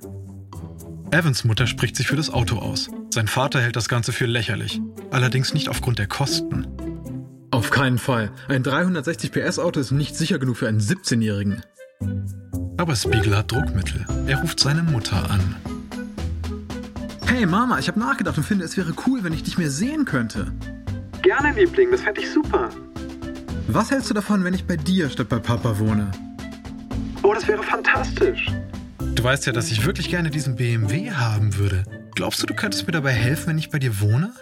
Evans 1.11 1.45
Mutter 1.45 1.67
spricht 1.67 1.97
sich 1.97 2.07
für 2.07 2.17
das 2.17 2.31
Auto 2.31 2.59
aus. 2.59 2.89
Sein 3.11 3.27
Vater 3.27 3.61
hält 3.61 3.75
das 3.75 3.89
Ganze 3.89 4.13
für 4.13 4.27
lächerlich. 4.27 4.81
Allerdings 5.11 5.55
nicht 5.55 5.69
aufgrund 5.69 5.99
der 5.99 6.07
Kosten. 6.07 6.69
Auf 7.61 7.69
keinen 7.69 7.99
Fall. 7.99 8.31
Ein 8.49 8.63
360 8.63 9.33
PS 9.33 9.59
Auto 9.59 9.81
ist 9.81 9.91
nicht 9.91 10.17
sicher 10.17 10.39
genug 10.39 10.57
für 10.57 10.67
einen 10.67 10.81
17-Jährigen. 10.81 11.63
Aber 12.79 12.97
Spiegel 12.97 13.37
hat 13.37 13.53
Druckmittel. 13.53 14.07
Er 14.27 14.41
ruft 14.41 14.61
seine 14.61 14.83
Mutter 14.83 15.31
an. 15.31 15.57
Hey 17.27 17.45
Mama, 17.45 17.79
ich 17.79 17.89
habe 17.89 18.01
nachgedacht 18.01 18.39
und 18.39 18.45
finde, 18.45 18.65
es 18.65 18.79
wäre 18.79 18.95
cool, 19.07 19.23
wenn 19.25 19.35
ich 19.35 19.43
dich 19.43 19.59
mehr 19.59 19.71
sehen 19.71 20.07
könnte. 20.07 20.51
Gerne, 21.21 21.53
Liebling, 21.53 21.91
das 21.91 22.01
fände 22.01 22.23
ich 22.23 22.31
super. 22.31 22.71
Was 23.69 23.91
hältst 23.91 24.09
du 24.09 24.15
davon, 24.15 24.43
wenn 24.43 24.55
ich 24.55 24.65
bei 24.65 24.79
dir 24.79 25.11
statt 25.11 25.29
bei 25.29 25.39
Papa 25.39 25.79
wohne? 25.79 26.11
Oh, 27.23 27.35
das 27.35 27.47
wäre 27.47 27.63
fantastisch. 27.63 28.47
Du 29.15 29.23
weißt 29.23 29.45
ja, 29.45 29.53
dass 29.53 29.71
ich 29.71 29.85
wirklich 29.85 30.09
gerne 30.09 30.31
diesen 30.31 30.57
BMW 30.57 31.11
haben 31.11 31.59
würde. 31.59 31.85
Glaubst 32.15 32.43
du, 32.43 32.47
du 32.47 32.55
könntest 32.55 32.87
mir 32.87 32.93
dabei 32.93 33.13
helfen, 33.13 33.49
wenn 33.49 33.59
ich 33.59 33.69
bei 33.69 33.79
dir 33.79 34.01
wohne? 34.01 34.33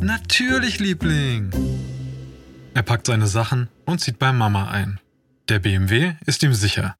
Natürlich, 0.00 0.78
Liebling. 0.78 1.50
Er 2.76 2.82
packt 2.82 3.06
seine 3.06 3.26
Sachen 3.26 3.68
und 3.86 4.00
zieht 4.00 4.18
bei 4.18 4.32
Mama 4.32 4.68
ein. 4.68 5.00
Der 5.48 5.58
BMW 5.58 6.14
ist 6.26 6.42
ihm 6.42 6.54
sicher. 6.54 6.96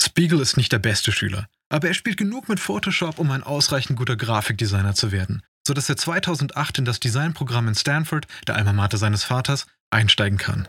Spiegel 0.00 0.40
ist 0.40 0.56
nicht 0.56 0.72
der 0.72 0.78
beste 0.78 1.12
Schüler, 1.12 1.46
aber 1.68 1.88
er 1.88 1.94
spielt 1.94 2.16
genug 2.16 2.48
mit 2.48 2.60
Photoshop, 2.60 3.18
um 3.18 3.30
ein 3.30 3.42
ausreichend 3.42 3.98
guter 3.98 4.16
Grafikdesigner 4.16 4.94
zu 4.94 5.12
werden 5.12 5.42
sodass 5.66 5.88
er 5.88 5.96
2008 5.96 6.78
in 6.78 6.84
das 6.84 7.00
Designprogramm 7.00 7.68
in 7.68 7.74
Stanford, 7.74 8.26
der 8.48 8.56
Alma 8.56 8.72
Mater 8.72 8.96
seines 8.96 9.22
Vaters, 9.24 9.66
einsteigen 9.90 10.38
kann. 10.38 10.66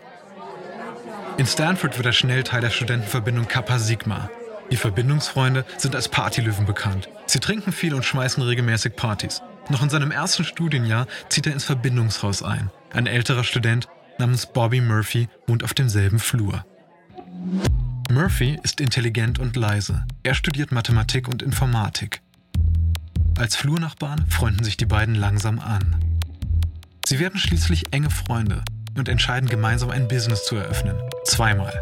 In 1.37 1.47
Stanford 1.47 1.97
wird 1.97 2.05
er 2.05 2.13
schnell 2.13 2.43
Teil 2.43 2.61
der 2.61 2.69
Studentenverbindung 2.69 3.47
Kappa 3.47 3.79
Sigma. 3.79 4.29
Die 4.69 4.77
Verbindungsfreunde 4.77 5.65
sind 5.77 5.95
als 5.95 6.07
Partylöwen 6.07 6.65
bekannt. 6.65 7.09
Sie 7.25 7.39
trinken 7.39 7.71
viel 7.71 7.93
und 7.93 8.05
schmeißen 8.05 8.43
regelmäßig 8.43 8.95
Partys. 8.95 9.41
Noch 9.71 9.81
in 9.81 9.89
seinem 9.89 10.11
ersten 10.11 10.43
Studienjahr 10.43 11.07
zieht 11.29 11.47
er 11.47 11.53
ins 11.53 11.63
Verbindungshaus 11.63 12.43
ein. 12.43 12.69
Ein 12.91 13.07
älterer 13.07 13.45
Student 13.45 13.87
namens 14.19 14.45
Bobby 14.45 14.81
Murphy 14.81 15.29
wohnt 15.47 15.63
auf 15.63 15.73
demselben 15.73 16.19
Flur. 16.19 16.65
Murphy 18.11 18.59
ist 18.63 18.81
intelligent 18.81 19.39
und 19.39 19.55
leise. 19.55 20.05
Er 20.23 20.35
studiert 20.35 20.73
Mathematik 20.73 21.29
und 21.29 21.41
Informatik. 21.41 22.21
Als 23.39 23.55
Flurnachbarn 23.55 24.25
freunden 24.27 24.65
sich 24.65 24.75
die 24.75 24.85
beiden 24.85 25.15
langsam 25.15 25.59
an. 25.59 25.95
Sie 27.05 27.19
werden 27.19 27.39
schließlich 27.39 27.93
enge 27.93 28.09
Freunde 28.09 28.63
und 28.97 29.07
entscheiden 29.07 29.47
gemeinsam 29.47 29.89
ein 29.89 30.09
Business 30.09 30.43
zu 30.43 30.57
eröffnen. 30.57 30.97
Zweimal. 31.23 31.81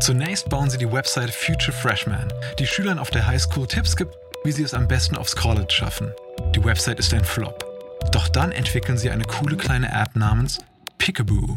Zunächst 0.00 0.48
bauen 0.48 0.70
sie 0.70 0.78
die 0.78 0.90
Website 0.90 1.30
Future 1.30 1.76
Freshman, 1.76 2.32
die 2.58 2.66
Schülern 2.66 2.98
auf 2.98 3.10
der 3.10 3.28
Highschool 3.28 3.68
Tipps 3.68 3.94
gibt, 3.94 4.16
wie 4.44 4.52
sie 4.52 4.62
es 4.62 4.74
am 4.74 4.88
besten 4.88 5.16
aufs 5.16 5.36
College 5.36 5.72
schaffen. 5.72 6.12
Die 6.54 6.64
Website 6.64 6.98
ist 6.98 7.14
ein 7.14 7.24
Flop. 7.24 7.64
Doch 8.12 8.28
dann 8.28 8.52
entwickeln 8.52 8.98
sie 8.98 9.10
eine 9.10 9.24
coole 9.24 9.56
kleine 9.56 9.92
App 9.92 10.16
namens 10.16 10.58
Peekaboo. 10.98 11.56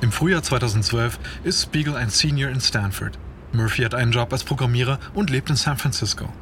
Im 0.00 0.12
Frühjahr 0.12 0.42
2012 0.42 1.18
ist 1.44 1.62
Spiegel 1.62 1.96
ein 1.96 2.10
Senior 2.10 2.50
in 2.50 2.60
Stanford 2.60 3.18
Murphy 3.54 3.82
hat 3.82 3.94
einen 3.94 4.12
Job 4.12 4.32
als 4.32 4.44
Programmierer 4.44 4.98
und 5.14 5.30
lebt 5.30 5.48
in 5.48 5.56
San 5.56 5.78
Francisco. 5.78 6.32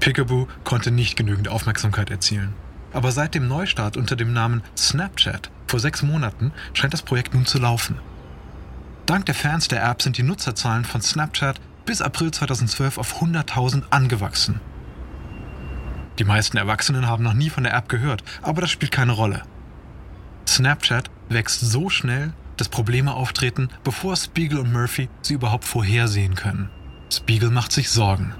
Peekaboo 0.00 0.46
konnte 0.64 0.90
nicht 0.90 1.16
genügend 1.16 1.48
Aufmerksamkeit 1.48 2.10
erzielen. 2.10 2.54
Aber 2.92 3.10
seit 3.10 3.34
dem 3.34 3.48
Neustart 3.48 3.96
unter 3.96 4.16
dem 4.16 4.32
Namen 4.32 4.62
Snapchat 4.76 5.50
vor 5.66 5.80
sechs 5.80 6.02
Monaten 6.02 6.52
scheint 6.74 6.92
das 6.92 7.02
Projekt 7.02 7.34
nun 7.34 7.46
zu 7.46 7.58
laufen. 7.58 7.98
Dank 9.06 9.26
der 9.26 9.34
Fans 9.34 9.68
der 9.68 9.82
App 9.84 10.02
sind 10.02 10.18
die 10.18 10.22
Nutzerzahlen 10.22 10.84
von 10.84 11.02
Snapchat 11.02 11.60
bis 11.84 12.02
April 12.02 12.30
2012 12.30 12.98
auf 12.98 13.22
100.000 13.22 13.84
angewachsen. 13.90 14.60
Die 16.18 16.24
meisten 16.24 16.56
Erwachsenen 16.56 17.06
haben 17.06 17.24
noch 17.24 17.34
nie 17.34 17.50
von 17.50 17.64
der 17.64 17.74
App 17.74 17.88
gehört, 17.88 18.22
aber 18.42 18.60
das 18.60 18.70
spielt 18.70 18.92
keine 18.92 19.12
Rolle. 19.12 19.42
Snapchat 20.46 21.10
wächst 21.28 21.60
so 21.60 21.88
schnell, 21.88 22.32
dass 22.56 22.68
Probleme 22.68 23.14
auftreten, 23.14 23.70
bevor 23.84 24.16
Spiegel 24.16 24.58
und 24.58 24.72
Murphy 24.72 25.08
sie 25.22 25.34
überhaupt 25.34 25.64
vorhersehen 25.64 26.34
können. 26.34 26.70
Spiegel 27.10 27.50
macht 27.50 27.72
sich 27.72 27.90
Sorgen. 27.90 28.34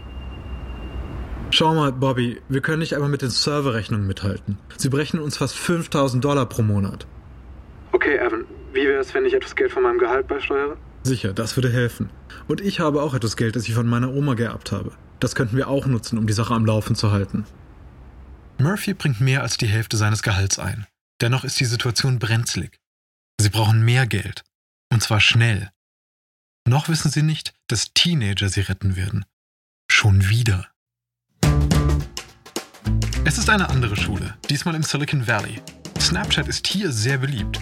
Schau 1.51 1.75
mal, 1.75 1.93
Bobby, 1.93 2.41
wir 2.49 2.63
können 2.63 2.79
nicht 2.79 2.95
einmal 2.95 3.11
mit 3.11 3.21
den 3.21 3.31
Serverrechnungen 3.31 4.07
mithalten. 4.07 4.59
Sie 4.77 4.89
berechnen 4.89 5.23
uns 5.23 5.37
fast 5.37 5.57
5000 5.57 6.25
Dollar 6.25 6.47
pro 6.47 6.63
Monat. 6.63 7.07
Okay, 7.93 8.17
Evan, 8.17 8.45
wie 8.73 8.87
wäre 8.87 9.01
es, 9.01 9.13
wenn 9.13 9.27
ich 9.27 9.35
etwas 9.35 9.55
Geld 9.55 9.71
von 9.71 9.83
meinem 9.83 9.99
Gehalt 9.99 10.29
beisteuere? 10.29 10.77
Sicher, 11.05 11.33
das 11.33 11.57
würde 11.57 11.73
helfen. 11.73 12.11
Und 12.49 12.61
ich 12.61 12.81
habe 12.81 13.03
auch 13.03 13.15
etwas 13.15 13.37
Geld, 13.37 13.57
das 13.57 13.69
ich 13.69 13.75
von 13.75 13.87
meiner 13.87 14.13
Oma 14.13 14.35
geerbt 14.35 14.73
habe. 14.73 14.93
Das 15.21 15.35
könnten 15.35 15.57
wir 15.57 15.69
auch 15.69 15.87
nutzen, 15.87 16.19
um 16.19 16.27
die 16.27 16.33
Sache 16.33 16.55
am 16.55 16.67
Laufen 16.67 16.95
zu 16.95 17.11
halten. 17.11 17.45
Murphy 18.59 18.95
bringt 18.95 19.21
mehr 19.21 19.43
als 19.43 19.57
die 19.57 19.67
Hälfte 19.67 19.97
seines 19.97 20.23
Gehalts 20.23 20.59
ein. 20.59 20.87
Dennoch 21.21 21.45
ist 21.45 21.59
die 21.59 21.65
Situation 21.65 22.19
brenzlig. 22.19 22.79
Sie 23.41 23.51
brauchen 23.51 23.85
mehr 23.85 24.07
Geld. 24.07 24.45
Und 24.93 25.03
zwar 25.03 25.21
schnell. 25.21 25.71
Noch 26.69 26.89
wissen 26.89 27.11
sie 27.11 27.23
nicht, 27.23 27.55
dass 27.67 27.93
Teenager 27.95 28.49
sie 28.49 28.61
retten 28.61 28.95
werden. 28.95 29.25
Schon 29.91 30.29
wieder. 30.29 30.69
Es 33.25 33.39
ist 33.39 33.51
eine 33.51 33.69
andere 33.71 33.97
Schule, 33.97 34.37
diesmal 34.51 34.75
im 34.75 34.83
Silicon 34.83 35.27
Valley. 35.27 35.61
Snapchat 35.99 36.49
ist 36.49 36.67
hier 36.67 36.93
sehr 36.93 37.19
beliebt. 37.19 37.61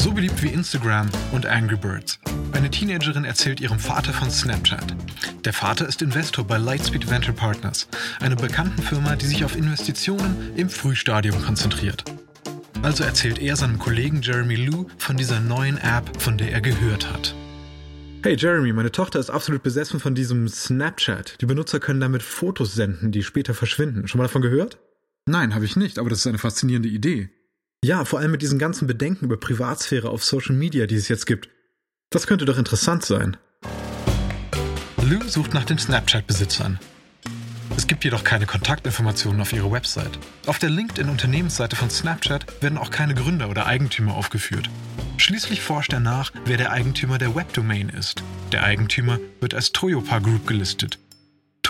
So 0.00 0.12
beliebt 0.12 0.42
wie 0.42 0.48
Instagram 0.48 1.10
und 1.30 1.44
Angry 1.44 1.76
Birds. 1.76 2.18
Eine 2.52 2.70
Teenagerin 2.70 3.26
erzählt 3.26 3.60
ihrem 3.60 3.78
Vater 3.78 4.14
von 4.14 4.30
Snapchat. 4.30 4.96
Der 5.44 5.52
Vater 5.52 5.86
ist 5.86 6.00
Investor 6.00 6.42
bei 6.42 6.56
Lightspeed 6.56 7.10
Venture 7.10 7.34
Partners, 7.34 7.86
einer 8.18 8.34
bekannten 8.34 8.80
Firma, 8.80 9.14
die 9.14 9.26
sich 9.26 9.44
auf 9.44 9.56
Investitionen 9.56 10.56
im 10.56 10.70
Frühstadium 10.70 11.42
konzentriert. 11.42 12.02
Also 12.80 13.04
erzählt 13.04 13.40
er 13.40 13.56
seinem 13.56 13.78
Kollegen 13.78 14.22
Jeremy 14.22 14.56
Lou 14.56 14.86
von 14.96 15.18
dieser 15.18 15.38
neuen 15.38 15.76
App, 15.76 16.18
von 16.18 16.38
der 16.38 16.50
er 16.50 16.62
gehört 16.62 17.12
hat. 17.12 17.34
Hey 18.22 18.36
Jeremy, 18.38 18.72
meine 18.72 18.92
Tochter 18.92 19.18
ist 19.18 19.28
absolut 19.28 19.62
besessen 19.62 20.00
von 20.00 20.14
diesem 20.14 20.48
Snapchat. 20.48 21.36
Die 21.42 21.46
Benutzer 21.46 21.78
können 21.78 22.00
damit 22.00 22.22
Fotos 22.22 22.74
senden, 22.74 23.12
die 23.12 23.22
später 23.22 23.52
verschwinden. 23.52 24.08
Schon 24.08 24.16
mal 24.16 24.28
davon 24.28 24.40
gehört? 24.40 24.78
Nein, 25.26 25.54
habe 25.54 25.66
ich 25.66 25.76
nicht, 25.76 25.98
aber 25.98 26.08
das 26.08 26.20
ist 26.20 26.26
eine 26.26 26.38
faszinierende 26.38 26.88
Idee. 26.88 27.28
Ja, 27.82 28.04
vor 28.04 28.18
allem 28.18 28.30
mit 28.30 28.42
diesen 28.42 28.58
ganzen 28.58 28.86
Bedenken 28.86 29.24
über 29.24 29.38
Privatsphäre 29.38 30.10
auf 30.10 30.22
Social 30.22 30.54
Media, 30.54 30.86
die 30.86 30.96
es 30.96 31.08
jetzt 31.08 31.24
gibt. 31.24 31.48
Das 32.10 32.26
könnte 32.26 32.44
doch 32.44 32.58
interessant 32.58 33.06
sein. 33.06 33.38
Lou 35.02 35.26
sucht 35.26 35.54
nach 35.54 35.64
den 35.64 35.78
Snapchat-Besitzern. 35.78 36.78
Es 37.78 37.86
gibt 37.86 38.04
jedoch 38.04 38.22
keine 38.22 38.44
Kontaktinformationen 38.44 39.40
auf 39.40 39.54
ihrer 39.54 39.72
Website. 39.72 40.18
Auf 40.44 40.58
der 40.58 40.68
LinkedIn-Unternehmensseite 40.68 41.74
von 41.74 41.88
Snapchat 41.88 42.62
werden 42.62 42.76
auch 42.76 42.90
keine 42.90 43.14
Gründer 43.14 43.48
oder 43.48 43.64
Eigentümer 43.64 44.14
aufgeführt. 44.14 44.68
Schließlich 45.16 45.62
forscht 45.62 45.94
er 45.94 46.00
nach, 46.00 46.32
wer 46.44 46.58
der 46.58 46.72
Eigentümer 46.72 47.16
der 47.16 47.34
Webdomain 47.34 47.88
ist. 47.88 48.22
Der 48.52 48.62
Eigentümer 48.62 49.18
wird 49.40 49.54
als 49.54 49.72
Toyopa 49.72 50.18
Group 50.18 50.46
gelistet. 50.46 50.98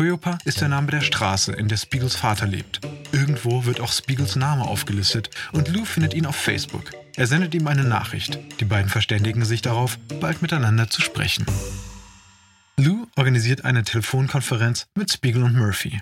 Toyopa 0.01 0.39
ist 0.47 0.63
der 0.63 0.69
Name 0.69 0.91
der 0.91 1.03
Straße, 1.03 1.53
in 1.53 1.69
der 1.69 1.77
Spiegels 1.77 2.17
Vater 2.17 2.47
lebt. 2.47 2.81
Irgendwo 3.13 3.67
wird 3.67 3.81
auch 3.81 3.93
Spiegels 3.93 4.35
Name 4.35 4.65
aufgelistet 4.65 5.29
und 5.53 5.69
Lou 5.69 5.85
findet 5.85 6.15
ihn 6.15 6.25
auf 6.25 6.37
Facebook. 6.37 6.85
Er 7.17 7.27
sendet 7.27 7.55
ihm 7.55 7.67
eine 7.67 7.85
Nachricht. 7.85 8.39
Die 8.61 8.65
beiden 8.65 8.89
verständigen 8.89 9.45
sich 9.45 9.61
darauf, 9.61 9.99
bald 10.19 10.41
miteinander 10.41 10.89
zu 10.89 11.03
sprechen. 11.03 11.45
Lou 12.79 13.09
organisiert 13.15 13.67
eine 13.67 13.83
Telefonkonferenz 13.83 14.87
mit 14.97 15.13
Spiegel 15.13 15.43
und 15.43 15.55
Murphy. 15.55 16.01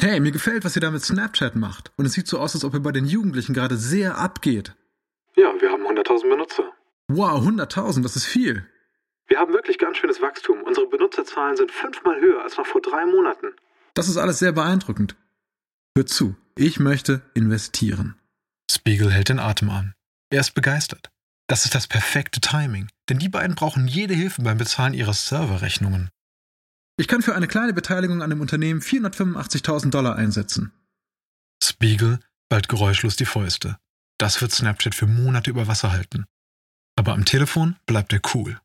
Hey, 0.00 0.18
mir 0.18 0.32
gefällt, 0.32 0.64
was 0.64 0.74
ihr 0.76 0.80
da 0.80 0.90
mit 0.90 1.04
Snapchat 1.04 1.56
macht. 1.56 1.92
Und 1.98 2.06
es 2.06 2.14
sieht 2.14 2.26
so 2.26 2.38
aus, 2.38 2.54
als 2.54 2.64
ob 2.64 2.72
ihr 2.72 2.80
bei 2.80 2.92
den 2.92 3.04
Jugendlichen 3.04 3.52
gerade 3.52 3.76
sehr 3.76 4.16
abgeht. 4.16 4.74
Ja, 5.36 5.52
wir 5.60 5.70
haben 5.70 5.82
100.000 5.82 6.22
Benutzer. 6.22 6.72
Wow, 7.08 7.46
100.000, 7.46 8.02
das 8.02 8.16
ist 8.16 8.24
viel. 8.24 8.64
Wir 9.30 9.38
haben 9.38 9.52
wirklich 9.52 9.78
ganz 9.78 9.96
schönes 9.96 10.20
Wachstum. 10.20 10.62
Unsere 10.64 10.88
Benutzerzahlen 10.88 11.56
sind 11.56 11.70
fünfmal 11.70 12.20
höher 12.20 12.42
als 12.42 12.56
noch 12.56 12.66
vor 12.66 12.82
drei 12.82 13.06
Monaten. 13.06 13.54
Das 13.94 14.08
ist 14.08 14.16
alles 14.16 14.40
sehr 14.40 14.50
beeindruckend. 14.50 15.14
Hört 15.96 16.08
zu, 16.08 16.36
ich 16.56 16.80
möchte 16.80 17.22
investieren. 17.34 18.16
Spiegel 18.68 19.12
hält 19.12 19.28
den 19.28 19.38
Atem 19.38 19.70
an. 19.70 19.94
Er 20.30 20.40
ist 20.40 20.54
begeistert. 20.54 21.10
Das 21.48 21.64
ist 21.64 21.76
das 21.76 21.86
perfekte 21.86 22.40
Timing, 22.40 22.88
denn 23.08 23.18
die 23.18 23.28
beiden 23.28 23.54
brauchen 23.54 23.86
jede 23.86 24.14
Hilfe 24.14 24.42
beim 24.42 24.58
Bezahlen 24.58 24.94
ihrer 24.94 25.14
Serverrechnungen. 25.14 26.10
Ich 26.96 27.06
kann 27.06 27.22
für 27.22 27.34
eine 27.34 27.48
kleine 27.48 27.72
Beteiligung 27.72 28.22
an 28.22 28.30
dem 28.30 28.40
Unternehmen 28.40 28.80
485.000 28.80 29.90
Dollar 29.90 30.16
einsetzen. 30.16 30.72
Spiegel 31.62 32.18
bald 32.48 32.68
geräuschlos 32.68 33.14
die 33.14 33.26
Fäuste. 33.26 33.78
Das 34.18 34.42
wird 34.42 34.52
Snapchat 34.52 34.94
für 34.94 35.06
Monate 35.06 35.50
über 35.50 35.68
Wasser 35.68 35.92
halten. 35.92 36.26
Aber 36.96 37.12
am 37.12 37.24
Telefon 37.24 37.76
bleibt 37.86 38.12
er 38.12 38.20
cool. 38.34 38.60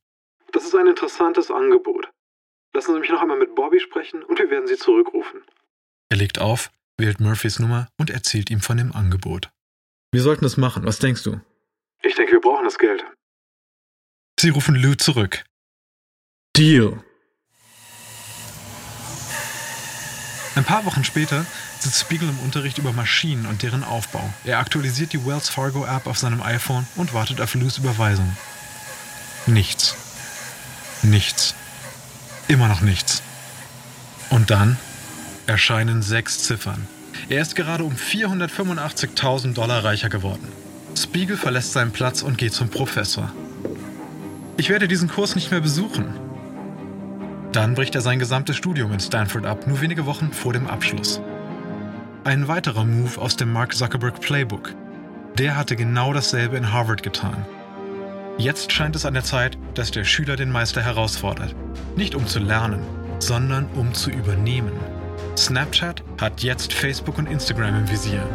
Das 0.55 0.63
ist 0.63 0.73
ein 0.73 0.87
interessantes 0.87 1.51
Angebot. 1.51 2.09
Lassen 2.73 2.93
Sie 2.93 2.99
mich 3.01 3.09
noch 3.09 3.21
einmal 3.21 3.37
mit 3.37 3.55
Bobby 3.55 3.81
sprechen 3.81 4.23
und 4.23 4.39
wir 4.39 4.49
werden 4.49 4.67
Sie 4.67 4.77
zurückrufen. 4.77 5.41
Er 6.07 6.15
legt 6.15 6.39
auf, 6.39 6.71
wählt 6.97 7.19
Murphys 7.19 7.59
Nummer 7.59 7.89
und 7.97 8.09
erzählt 8.09 8.49
ihm 8.49 8.61
von 8.61 8.77
dem 8.77 8.93
Angebot. 8.93 9.51
Wir 10.13 10.21
sollten 10.21 10.45
es 10.45 10.55
machen, 10.55 10.85
was 10.85 10.99
denkst 10.99 11.23
du? 11.23 11.41
Ich 12.03 12.15
denke, 12.15 12.31
wir 12.31 12.39
brauchen 12.39 12.63
das 12.63 12.79
Geld. 12.79 13.03
Sie 14.39 14.47
rufen 14.47 14.75
Lou 14.75 14.95
zurück. 14.95 15.43
Deal. 16.55 17.03
Ein 20.55 20.63
paar 20.63 20.85
Wochen 20.85 21.03
später 21.03 21.45
sitzt 21.79 21.99
Spiegel 21.99 22.29
im 22.29 22.39
Unterricht 22.39 22.77
über 22.77 22.93
Maschinen 22.93 23.45
und 23.45 23.61
deren 23.61 23.83
Aufbau. 23.83 24.33
Er 24.45 24.59
aktualisiert 24.59 25.11
die 25.11 25.25
Wells 25.25 25.49
Fargo 25.49 25.85
App 25.85 26.07
auf 26.07 26.17
seinem 26.17 26.41
iPhone 26.41 26.87
und 26.95 27.13
wartet 27.13 27.41
auf 27.41 27.55
Lou's 27.55 27.77
Überweisung. 27.77 28.37
Nichts. 29.47 30.04
Nichts. 31.05 31.53
Immer 32.47 32.67
noch 32.67 32.81
nichts. 32.81 33.21
Und 34.31 34.49
dann 34.49 34.77
erscheinen 35.45 36.01
sechs 36.01 36.43
Ziffern. 36.43 36.87
Er 37.29 37.41
ist 37.41 37.55
gerade 37.55 37.83
um 37.83 37.93
485.000 37.93 39.53
Dollar 39.53 39.83
reicher 39.83 40.09
geworden. 40.09 40.47
Spiegel 40.97 41.37
verlässt 41.37 41.73
seinen 41.73 41.91
Platz 41.91 42.23
und 42.23 42.37
geht 42.37 42.53
zum 42.53 42.69
Professor. 42.69 43.31
Ich 44.57 44.69
werde 44.69 44.87
diesen 44.87 45.07
Kurs 45.07 45.35
nicht 45.35 45.51
mehr 45.51 45.61
besuchen. 45.61 46.07
Dann 47.51 47.75
bricht 47.75 47.93
er 47.93 48.01
sein 48.01 48.19
gesamtes 48.19 48.55
Studium 48.55 48.91
in 48.91 48.99
Stanford 48.99 49.45
ab, 49.45 49.67
nur 49.67 49.81
wenige 49.81 50.05
Wochen 50.05 50.33
vor 50.33 50.53
dem 50.53 50.67
Abschluss. 50.67 51.21
Ein 52.23 52.47
weiterer 52.47 52.83
Move 52.83 53.21
aus 53.21 53.35
dem 53.35 53.51
Mark 53.53 53.75
Zuckerberg 53.75 54.19
Playbook. 54.21 54.73
Der 55.37 55.55
hatte 55.55 55.75
genau 55.75 56.13
dasselbe 56.13 56.57
in 56.57 56.73
Harvard 56.73 57.03
getan. 57.03 57.45
Jetzt 58.37 58.73
scheint 58.73 58.97
es 58.97 59.05
an 59.05 59.13
der 59.13 59.23
Zeit, 59.23 59.57
dass 59.75 59.91
der 59.91 60.03
Schüler 60.03 60.35
den 60.35 60.51
Meister 60.51 60.81
herausfordert. 60.81 61.55
Nicht 61.95 62.15
um 62.15 62.27
zu 62.27 62.39
lernen, 62.39 62.81
sondern 63.19 63.65
um 63.75 63.93
zu 63.93 64.09
übernehmen. 64.09 64.73
Snapchat 65.37 66.03
hat 66.19 66.43
jetzt 66.43 66.73
Facebook 66.73 67.17
und 67.17 67.27
Instagram 67.27 67.75
im 67.75 67.89
Visier. 67.89 68.27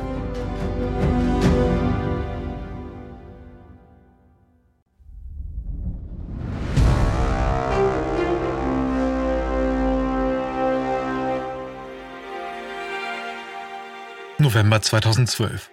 November 14.38 14.80
2012. 14.80 15.70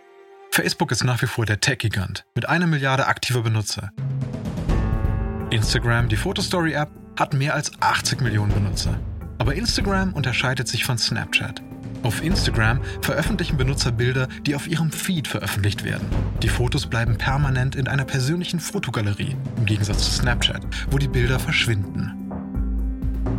Facebook 0.51 0.91
ist 0.91 1.03
nach 1.03 1.21
wie 1.21 1.27
vor 1.27 1.45
der 1.45 1.61
Tech-Gigant 1.61 2.25
mit 2.35 2.49
einer 2.49 2.67
Milliarde 2.67 3.07
aktiver 3.07 3.43
Benutzer. 3.43 3.91
Instagram, 5.57 6.07
die 6.07 6.17
Fotostory-App, 6.17 6.89
hat 7.17 7.33
mehr 7.33 7.55
als 7.55 7.71
80 7.79 8.21
Millionen 8.21 8.53
Benutzer. 8.53 8.99
Aber 9.39 9.55
Instagram 9.55 10.13
unterscheidet 10.13 10.67
sich 10.67 10.85
von 10.85 10.99
Snapchat. 10.99 11.63
Auf 12.03 12.23
Instagram 12.23 12.79
veröffentlichen 13.01 13.57
Benutzer 13.57 13.91
Bilder, 13.91 14.27
die 14.45 14.53
auf 14.53 14.67
ihrem 14.67 14.91
Feed 14.91 15.27
veröffentlicht 15.27 15.83
werden. 15.83 16.07
Die 16.43 16.47
Fotos 16.47 16.85
bleiben 16.85 17.17
permanent 17.17 17.75
in 17.75 17.87
einer 17.87 18.05
persönlichen 18.05 18.59
Fotogalerie, 18.59 19.35
im 19.57 19.65
Gegensatz 19.65 20.05
zu 20.05 20.11
Snapchat, 20.11 20.61
wo 20.91 20.99
die 20.99 21.07
Bilder 21.07 21.39
verschwinden. 21.39 22.13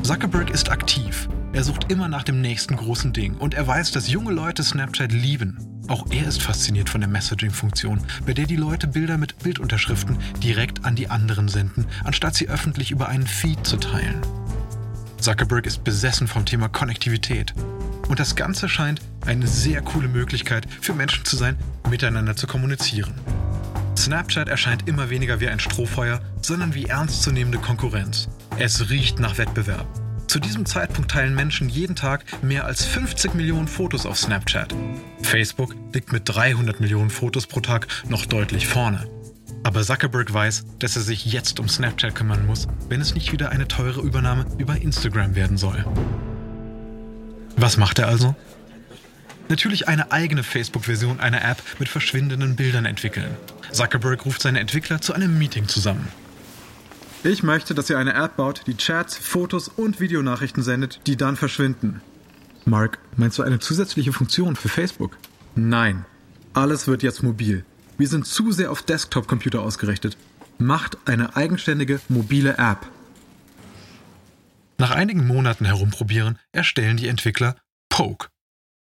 Zuckerberg 0.02 0.50
ist 0.50 0.72
aktiv. 0.72 1.28
Er 1.52 1.62
sucht 1.62 1.92
immer 1.92 2.09
nach 2.09 2.24
dem 2.24 2.40
nächsten 2.40 2.74
großen 2.74 3.12
Ding 3.12 3.37
und 3.37 3.54
er 3.54 3.64
weiß, 3.64 3.92
dass 3.92 4.11
junge 4.11 4.33
Leute 4.33 4.64
Snapchat 4.64 5.12
lieben. 5.12 5.57
Auch 5.88 6.05
er 6.11 6.29
ist 6.29 6.42
fasziniert 6.42 6.90
von 6.90 7.01
der 7.01 7.09
Messaging-Funktion, 7.09 8.01
bei 8.27 8.35
der 8.35 8.46
die 8.46 8.57
Leute 8.57 8.87
Bilder 8.87 9.16
mit 9.16 9.38
Bildunterschriften 9.38 10.18
direkt 10.42 10.85
an 10.85 10.94
die 10.94 11.09
anderen 11.09 11.48
senden, 11.48 11.87
anstatt 12.05 12.35
sie 12.35 12.48
öffentlich 12.48 12.90
über 12.90 13.09
einen 13.09 13.27
Feed 13.27 13.66
zu 13.66 13.79
teilen. 13.79 14.20
Zuckerberg 15.18 15.66
ist 15.66 15.85
besessen 15.85 16.29
vom 16.29 16.44
Thema 16.44 16.68
Konnektivität. 16.68 17.55
Und 18.09 18.20
das 18.20 18.37
Ganze 18.37 18.68
scheint 18.68 19.01
eine 19.27 19.46
sehr 19.46 19.81
coole 19.81 20.09
Möglichkeit 20.09 20.66
für 20.81 20.92
Menschen 20.92 21.24
zu 21.24 21.37
sein, 21.37 21.57
miteinander 21.90 22.37
zu 22.37 22.46
kommunizieren. 22.46 23.14
Snapchat 23.96 24.48
erscheint 24.48 24.88
immer 24.88 25.09
weniger 25.09 25.40
wie 25.40 25.48
ein 25.48 25.59
Strohfeuer, 25.59 26.20
sondern 26.42 26.74
wie 26.74 26.85
ernstzunehmende 26.85 27.59
Konkurrenz. 27.59 28.29
Es 28.59 28.90
riecht 28.90 29.20
nach 29.20 29.38
Wettbewerb. 29.38 29.87
Zu 30.29 30.41
diesem 30.41 30.67
Zeitpunkt 30.67 31.11
teilen 31.11 31.35
Menschen 31.35 31.71
jeden 31.71 31.97
Tag 31.97 32.23
mehr 32.43 32.67
als 32.67 32.85
50 32.85 33.33
Millionen 33.33 33.67
Fotos 33.67 34.05
auf 34.05 34.19
Snapchat. 34.19 34.75
Facebook 35.23 35.75
liegt 35.95 36.12
mit 36.12 36.25
300 36.27 36.81
Millionen 36.81 37.09
Fotos 37.09 37.47
pro 37.47 37.61
Tag 37.61 37.88
noch 38.11 38.27
deutlich 38.27 38.69
vorne. 38.69 39.09
Aber 39.62 39.83
Zuckerberg 39.83 40.33
weiß, 40.33 40.67
dass 40.81 40.97
er 40.97 41.03
sich 41.03 41.25
jetzt 41.25 41.59
um 41.61 41.69
Snapchat 41.69 42.14
kümmern 42.14 42.47
muss, 42.47 42.69
wenn 42.91 43.01
es 43.01 43.14
nicht 43.14 43.33
wieder 43.33 43.51
eine 43.53 43.69
teure 43.69 44.03
Übernahme 44.03 44.45
über 44.59 44.77
Instagram 44.77 45.35
werden 45.35 45.57
soll. 45.57 45.83
Was 47.57 47.79
macht 47.79 47.99
er 47.99 48.09
also? 48.09 48.37
Natürlich 49.49 49.88
eine 49.88 50.12
eigene 50.12 50.43
Facebook-Version 50.43 51.21
einer 51.21 51.43
App 51.43 51.62
mit 51.79 51.88
verschwindenden 51.88 52.55
Bildern 52.55 52.85
entwickeln. 52.85 53.35
Zuckerberg 53.73 54.27
ruft 54.27 54.43
seine 54.43 54.61
Entwickler 54.61 55.01
zu 55.01 55.14
einem 55.14 55.38
Meeting 55.38 55.69
zusammen. 55.69 56.07
Ich 57.24 57.42
möchte, 57.42 57.74
dass 57.74 57.90
ihr 57.90 57.98
eine 57.98 58.14
App 58.14 58.37
baut, 58.37 58.62
die 58.66 58.76
Chats, 58.76 59.16
Fotos 59.16 59.68
und 59.68 59.98
Videonachrichten 59.98 60.62
sendet, 60.62 61.00
die 61.07 61.16
dann 61.16 61.37
verschwinden. 61.37 62.00
Mark, 62.64 62.98
meinst 63.16 63.38
du 63.38 63.42
eine 63.42 63.59
zusätzliche 63.59 64.12
Funktion 64.12 64.54
für 64.54 64.68
Facebook? 64.68 65.16
Nein. 65.57 66.04
Alles 66.52 66.87
wird 66.87 67.02
jetzt 67.02 67.22
mobil. 67.22 67.64
Wir 67.98 68.07
sind 68.07 68.26
zu 68.26 68.52
sehr 68.52 68.70
auf 68.70 68.83
Desktop-Computer 68.83 69.62
ausgerichtet. 69.62 70.16
Macht 70.59 70.96
eine 71.07 71.35
eigenständige 71.35 72.00
mobile 72.09 72.57
App. 72.57 72.87
Nach 74.78 74.92
einigen 74.92 75.26
Monaten 75.26 75.64
herumprobieren 75.64 76.38
erstellen 76.52 76.96
die 76.96 77.09
Entwickler 77.09 77.57
Poke. 77.88 78.28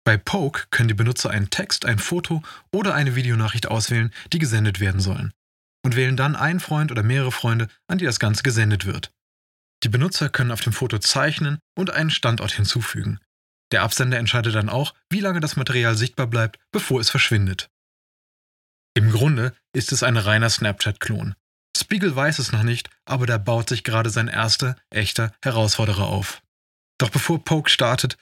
Bei 0.03 0.17
Poke 0.17 0.65
können 0.69 0.87
die 0.87 0.93
Benutzer 0.93 1.31
einen 1.31 1.49
Text, 1.49 1.85
ein 1.85 1.97
Foto 1.97 2.43
oder 2.71 2.93
eine 2.93 3.15
Videonachricht 3.15 3.67
auswählen, 3.67 4.11
die 4.31 4.39
gesendet 4.39 4.79
werden 4.79 5.01
sollen. 5.01 5.31
Und 5.83 5.95
wählen 5.95 6.17
dann 6.17 6.35
einen 6.35 6.59
Freund 6.59 6.91
oder 6.91 7.03
mehrere 7.03 7.31
Freunde, 7.31 7.67
an 7.87 7.97
die 7.97 8.05
das 8.05 8.19
Ganze 8.19 8.43
gesendet 8.43 8.85
wird. 8.85 9.11
Die 9.83 9.89
Benutzer 9.89 10.29
können 10.29 10.51
auf 10.51 10.61
dem 10.61 10.73
Foto 10.73 10.99
zeichnen 10.99 11.59
und 11.77 11.91
einen 11.91 12.09
Standort 12.09 12.51
hinzufügen. 12.51 13.19
Der 13.71 13.83
Absender 13.83 14.17
entscheidet 14.17 14.55
dann 14.55 14.69
auch, 14.69 14.93
wie 15.09 15.19
lange 15.19 15.39
das 15.39 15.55
Material 15.55 15.95
sichtbar 15.95 16.27
bleibt, 16.27 16.59
bevor 16.71 16.99
es 16.99 17.09
verschwindet. 17.09 17.69
Im 18.95 19.11
Grunde 19.11 19.55
ist 19.73 19.91
es 19.91 20.03
ein 20.03 20.17
reiner 20.17 20.49
Snapchat-Klon. 20.49 21.35
Spiegel 21.77 22.15
weiß 22.15 22.39
es 22.39 22.51
noch 22.51 22.63
nicht, 22.63 22.89
aber 23.05 23.25
da 23.25 23.37
baut 23.37 23.69
sich 23.69 23.83
gerade 23.83 24.09
sein 24.09 24.27
erster, 24.27 24.75
echter 24.89 25.31
Herausforderer 25.41 26.07
auf. 26.07 26.41
Doch 26.97 27.09
bevor 27.09 27.43
Poke 27.43 27.69
startet, 27.69 28.17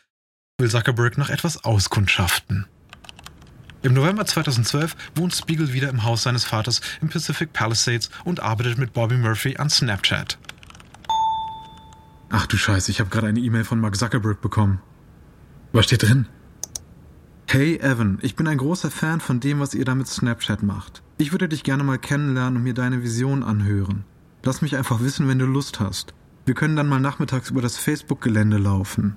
will 0.60 0.70
Zuckerberg 0.70 1.17
noch 1.17 1.30
etwas 1.30 1.63
auskundschaften. 1.63 2.67
Im 3.88 3.93
November 3.93 4.26
2012 4.26 4.97
wohnt 5.15 5.34
Spiegel 5.34 5.71
wieder 5.71 5.88
im 5.88 6.04
Haus 6.04 6.23
seines 6.23 6.43
Vaters 6.43 6.82
im 7.00 7.08
Pacific 7.08 7.54
Palisades 7.54 8.10
und 8.26 8.41
arbeitet 8.41 8.78
mit 8.78 8.91
Bobby 8.91 9.15
Murphy 9.15 9.56
an 9.56 9.69
Snapchat. 9.69 10.38
Ach 12.30 12.45
du 12.47 12.58
Scheiße, 12.58 12.91
ich 12.91 13.00
habe 13.00 13.10
gerade 13.10 13.28
eine 13.28 13.39
E-Mail 13.39 13.63
von 13.63 13.80
Mark 13.80 13.95
Zuckerberg 13.95 14.41
bekommen. 14.41 14.82
Was 15.71 15.86
steht 15.86 16.04
drin? 16.04 16.28
Hey 17.47 17.78
Evan, 17.78 18.19
ich 18.21 18.36
bin 18.36 18.50
ein 18.50 18.58
großer 18.58 18.91
Fan 18.91 19.21
von 19.21 19.39
dem, 19.39 19.62
was 19.62 19.73
ihr 19.73 19.86
da 19.86 19.95
mit 19.95 20.08
Snapchat 20.08 20.63
macht. 20.63 21.02
Ich 21.17 21.32
würde 21.32 21.47
dich 21.47 21.63
gerne 21.63 21.86
mal 21.86 21.97
kennenlernen 21.97 22.58
und 22.58 22.63
mir 22.63 22.73
deine 22.73 23.04
Vision 23.04 23.41
anhören. 23.41 24.04
Lass 24.43 24.62
mich 24.62 24.76
einfach 24.76 25.00
wissen, 25.00 25.30
wenn 25.30 25.39
du 25.39 25.45
Lust 25.45 25.80
hast. 25.80 26.13
Wir 26.45 26.56
können 26.56 26.76
dann 26.76 26.89
mal 26.89 27.00
nachmittags 27.00 27.52
über 27.52 27.62
das 27.62 27.78
Facebook-Gelände 27.78 28.58
laufen. 28.58 29.15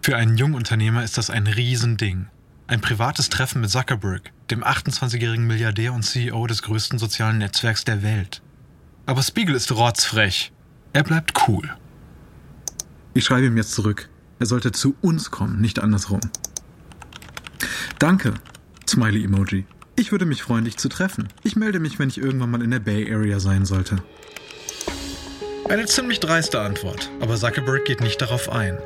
Für 0.00 0.16
einen 0.16 0.38
Jungunternehmer 0.38 1.04
ist 1.04 1.18
das 1.18 1.28
ein 1.28 1.46
Riesending. 1.46 2.28
Ein 2.68 2.80
privates 2.80 3.28
Treffen 3.28 3.60
mit 3.60 3.70
Zuckerberg, 3.70 4.32
dem 4.50 4.64
28-jährigen 4.64 5.46
Milliardär 5.46 5.92
und 5.92 6.02
CEO 6.02 6.48
des 6.48 6.62
größten 6.62 6.98
sozialen 6.98 7.38
Netzwerks 7.38 7.84
der 7.84 8.02
Welt. 8.02 8.42
Aber 9.06 9.22
Spiegel 9.22 9.54
ist 9.54 9.70
rotzfrech. 9.70 10.52
Er 10.92 11.04
bleibt 11.04 11.46
cool. 11.46 11.70
Ich 13.14 13.24
schreibe 13.24 13.46
ihm 13.46 13.56
jetzt 13.56 13.72
zurück. 13.72 14.08
Er 14.40 14.46
sollte 14.46 14.72
zu 14.72 14.96
uns 15.00 15.30
kommen, 15.30 15.60
nicht 15.60 15.78
andersrum. 15.78 16.20
Danke, 18.00 18.34
Smiley-Emoji. 18.88 19.64
Ich 19.94 20.10
würde 20.10 20.26
mich 20.26 20.42
freuen, 20.42 20.64
dich 20.64 20.76
zu 20.76 20.88
treffen. 20.88 21.28
Ich 21.44 21.54
melde 21.54 21.78
mich, 21.78 22.00
wenn 22.00 22.08
ich 22.08 22.18
irgendwann 22.18 22.50
mal 22.50 22.62
in 22.62 22.72
der 22.72 22.80
Bay 22.80 23.14
Area 23.14 23.38
sein 23.38 23.64
sollte. 23.64 24.02
Eine 25.68 25.86
ziemlich 25.86 26.18
dreiste 26.18 26.60
Antwort, 26.60 27.10
aber 27.20 27.36
Zuckerberg 27.36 27.84
geht 27.84 28.00
nicht 28.00 28.20
darauf 28.20 28.50
ein. 28.50 28.76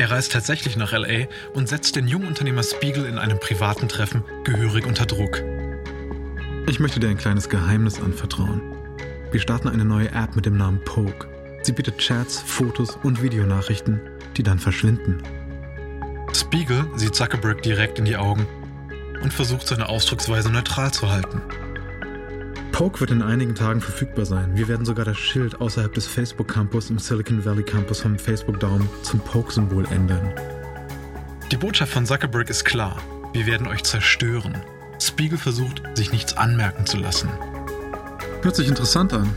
Er 0.00 0.10
reist 0.10 0.32
tatsächlich 0.32 0.78
nach 0.78 0.92
LA 0.92 1.26
und 1.52 1.68
setzt 1.68 1.94
den 1.94 2.08
Jungunternehmer 2.08 2.62
Spiegel 2.62 3.04
in 3.04 3.18
einem 3.18 3.38
privaten 3.38 3.86
Treffen 3.86 4.24
gehörig 4.44 4.86
unter 4.86 5.04
Druck. 5.04 5.42
Ich 6.66 6.80
möchte 6.80 7.00
dir 7.00 7.10
ein 7.10 7.18
kleines 7.18 7.50
Geheimnis 7.50 8.00
anvertrauen. 8.00 8.62
Wir 9.30 9.40
starten 9.40 9.68
eine 9.68 9.84
neue 9.84 10.10
App 10.12 10.36
mit 10.36 10.46
dem 10.46 10.56
Namen 10.56 10.82
Poke. 10.86 11.28
Sie 11.60 11.72
bietet 11.72 11.98
Chats, 11.98 12.40
Fotos 12.40 12.96
und 13.02 13.22
Videonachrichten, 13.22 14.00
die 14.38 14.42
dann 14.42 14.58
verschwinden. 14.58 15.18
Spiegel 16.32 16.86
sieht 16.96 17.14
Zuckerberg 17.14 17.60
direkt 17.60 17.98
in 17.98 18.06
die 18.06 18.16
Augen 18.16 18.46
und 19.22 19.34
versucht 19.34 19.66
seine 19.66 19.90
Ausdrucksweise 19.90 20.50
neutral 20.50 20.90
zu 20.94 21.10
halten. 21.10 21.42
Poke 22.80 23.00
wird 23.00 23.10
in 23.10 23.20
einigen 23.20 23.54
Tagen 23.54 23.82
verfügbar 23.82 24.24
sein. 24.24 24.56
Wir 24.56 24.66
werden 24.66 24.86
sogar 24.86 25.04
das 25.04 25.18
Schild 25.18 25.60
außerhalb 25.60 25.92
des 25.92 26.06
Facebook 26.06 26.48
Campus 26.48 26.88
im 26.88 26.98
Silicon 26.98 27.44
Valley 27.44 27.62
Campus 27.62 28.00
vom 28.00 28.18
Facebook-Daumen 28.18 28.88
zum 29.02 29.20
Poke-Symbol 29.20 29.84
ändern. 29.92 30.32
Die 31.52 31.58
Botschaft 31.58 31.92
von 31.92 32.06
Zuckerberg 32.06 32.48
ist 32.48 32.64
klar. 32.64 32.96
Wir 33.34 33.44
werden 33.44 33.66
euch 33.66 33.82
zerstören. 33.82 34.56
Spiegel 34.98 35.36
versucht, 35.36 35.82
sich 35.92 36.10
nichts 36.10 36.38
anmerken 36.38 36.86
zu 36.86 36.96
lassen. 36.96 37.28
Hört 38.40 38.56
sich 38.56 38.68
interessant 38.68 39.12
an. 39.12 39.30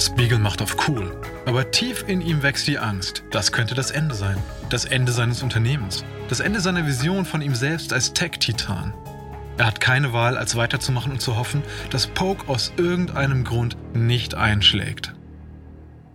Spiegel 0.00 0.38
macht 0.38 0.62
auf 0.62 0.76
cool. 0.86 1.20
Aber 1.46 1.72
tief 1.72 2.04
in 2.06 2.20
ihm 2.20 2.44
wächst 2.44 2.68
die 2.68 2.78
Angst. 2.78 3.24
Das 3.32 3.50
könnte 3.50 3.74
das 3.74 3.90
Ende 3.90 4.14
sein. 4.14 4.38
Das 4.70 4.84
Ende 4.84 5.10
seines 5.10 5.42
Unternehmens. 5.42 6.04
Das 6.28 6.38
Ende 6.38 6.60
seiner 6.60 6.86
Vision 6.86 7.24
von 7.24 7.42
ihm 7.42 7.56
selbst 7.56 7.92
als 7.92 8.12
Tech-Titan. 8.12 8.94
Er 9.58 9.66
hat 9.66 9.80
keine 9.80 10.12
Wahl, 10.12 10.36
als 10.36 10.56
weiterzumachen 10.56 11.12
und 11.12 11.20
zu 11.20 11.36
hoffen, 11.36 11.62
dass 11.90 12.06
Poke 12.06 12.48
aus 12.48 12.72
irgendeinem 12.76 13.44
Grund 13.44 13.76
nicht 13.94 14.34
einschlägt. 14.34 15.14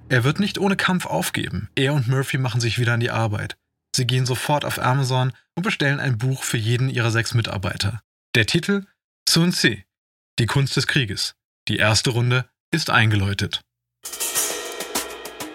Er 0.10 0.24
wird 0.24 0.40
nicht 0.40 0.58
ohne 0.60 0.76
Kampf 0.76 1.06
aufgeben. 1.06 1.70
Er 1.76 1.94
und 1.94 2.08
Murphy 2.08 2.38
machen 2.38 2.62
sich 2.62 2.78
wieder 2.78 2.94
an 2.94 3.00
die 3.00 3.12
Arbeit. 3.12 3.56
Sie 3.96 4.06
gehen 4.06 4.26
sofort 4.26 4.64
auf 4.66 4.80
Amazon 4.80 5.34
und 5.56 5.64
bestellen 5.64 6.00
ein 6.00 6.18
Buch 6.18 6.44
für 6.44 6.58
jeden 6.58 6.90
ihrer 6.90 7.12
sechs 7.12 7.34
Mitarbeiter. 7.34 8.02
Der 8.36 8.46
Titel 8.46 8.86
Sun 9.28 9.52
Tzu, 9.52 9.78
die 10.40 10.46
Kunst 10.46 10.76
des 10.76 10.88
Krieges. 10.88 11.36
Die 11.68 11.78
erste 11.78 12.12
Runde 12.12 12.46
ist 12.72 12.90
eingeläutet. 12.90 13.62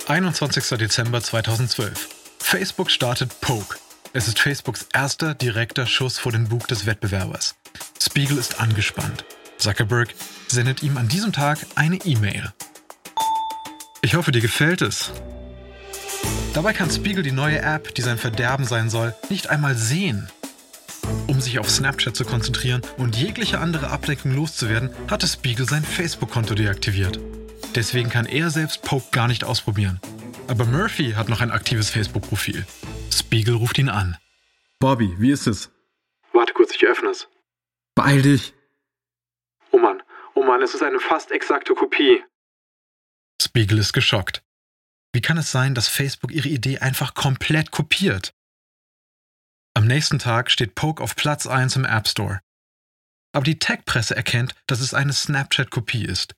21. 0.09 0.79
Dezember 0.79 1.21
2012. 1.21 2.09
Facebook 2.39 2.91
startet 2.91 3.41
Poke. 3.41 3.77
Es 4.17 4.29
ist 4.29 4.39
Facebooks 4.39 4.87
erster 4.95 5.35
direkter 5.35 5.85
Schuss 5.85 6.17
vor 6.17 6.33
den 6.33 6.49
Bug 6.49 6.67
des 6.69 6.87
Wettbewerbers. 6.87 7.55
Spiegel 8.01 8.39
ist 8.39 8.59
angespannt. 8.59 9.27
Zuckerberg 9.59 10.09
sendet 10.49 10.83
ihm 10.83 10.97
an 10.97 11.07
diesem 11.07 11.35
Tag 11.35 11.59
eine 11.75 11.97
E-Mail. 11.97 12.51
Ich 14.01 14.15
hoffe, 14.15 14.33
dir 14.33 14.41
gefällt 14.41 14.81
es. 14.81 15.13
Dabei 16.55 16.73
kann 16.73 16.91
Spiegel 16.91 17.23
die 17.23 17.31
neue 17.31 17.61
App, 17.61 17.95
die 17.95 18.01
sein 18.01 18.17
Verderben 18.17 18.65
sein 18.65 18.89
soll, 18.89 19.15
nicht 19.29 19.51
einmal 19.51 19.75
sehen. 19.75 20.31
Um 21.27 21.43
sich 21.43 21.59
auf 21.59 21.69
Snapchat 21.69 22.17
zu 22.17 22.25
konzentrieren 22.25 22.81
und 22.97 23.19
jegliche 23.19 23.59
andere 23.59 23.91
Ablenkung 23.91 24.35
loszuwerden, 24.35 24.89
hatte 25.11 25.29
Spiegel 25.29 25.69
sein 25.69 25.85
Facebook-Konto 25.85 26.55
deaktiviert. 26.55 27.21
Deswegen 27.75 28.09
kann 28.09 28.25
er 28.25 28.49
selbst 28.49 28.81
Poke 28.81 29.09
gar 29.13 29.29
nicht 29.29 29.45
ausprobieren. 29.45 30.01
Aber 30.49 30.65
Murphy 30.65 31.13
hat 31.13 31.29
noch 31.29 31.43
ein 31.43 31.51
aktives 31.51 31.91
Facebook-Profil. 31.91 32.65
Spiegel 33.13 33.57
ruft 33.57 33.79
ihn 33.79 33.89
an. 33.89 34.17
Bobby, 34.79 35.15
wie 35.19 35.31
ist 35.31 35.47
es? 35.47 35.71
Warte 36.33 36.53
kurz, 36.53 36.75
ich 36.75 36.85
öffne 36.87 37.11
es. 37.11 37.29
Beeil 37.95 38.23
dich. 38.23 38.55
Oh 39.71 39.79
Mann, 39.79 40.03
oh 40.35 40.43
Mann, 40.43 40.63
es 40.63 40.75
ist 40.75 40.83
eine 40.83 41.01
fast 41.01 41.31
exakte 41.31 41.75
Kopie. 41.75 42.23
Spiegel 43.41 43.79
ist 43.79 43.93
geschockt. 43.93 44.43
Wie 45.13 45.21
kann 45.23 45.39
es 45.39 45.51
sein, 45.51 45.75
dass 45.75 45.89
Facebook 45.89 46.33
ihre 46.33 46.49
Idee 46.49 46.79
einfach 46.79 47.15
komplett 47.15 47.71
kopiert? 47.71 48.35
Am 49.75 49.87
nächsten 49.87 50.19
Tag 50.19 50.51
steht 50.51 50.75
Poke 50.75 51.03
auf 51.03 51.17
Platz 51.17 51.47
1 51.47 51.77
im 51.77 51.85
App 51.85 52.09
Store. 52.09 52.41
Aber 53.33 53.45
die 53.45 53.59
Tech-Presse 53.59 54.17
erkennt, 54.17 54.55
dass 54.67 54.81
es 54.81 54.95
eine 54.95 55.13
Snapchat-Kopie 55.13 56.05
ist. 56.05 56.35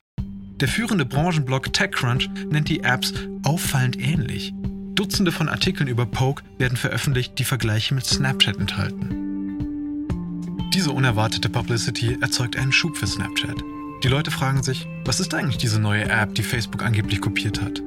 Der 0.59 0.67
führende 0.67 1.05
Branchenblog 1.05 1.71
TechCrunch 1.71 2.29
nennt 2.47 2.67
die 2.67 2.83
Apps 2.83 3.13
auffallend 3.43 3.97
ähnlich. 3.97 4.53
Dutzende 4.99 5.31
von 5.31 5.47
Artikeln 5.47 5.87
über 5.87 6.05
Poke 6.05 6.43
werden 6.57 6.77
veröffentlicht, 6.77 7.39
die 7.39 7.45
Vergleiche 7.45 7.95
mit 7.95 8.05
Snapchat 8.05 8.57
enthalten. 8.57 10.09
Diese 10.73 10.91
unerwartete 10.91 11.47
Publicity 11.47 12.17
erzeugt 12.19 12.57
einen 12.57 12.73
Schub 12.73 12.97
für 12.97 13.07
Snapchat. 13.07 13.55
Die 14.03 14.09
Leute 14.09 14.29
fragen 14.29 14.61
sich, 14.61 14.89
was 15.05 15.21
ist 15.21 15.33
eigentlich 15.33 15.57
diese 15.57 15.79
neue 15.79 16.03
App, 16.09 16.35
die 16.35 16.43
Facebook 16.43 16.83
angeblich 16.83 17.21
kopiert 17.21 17.61
hat? 17.61 17.81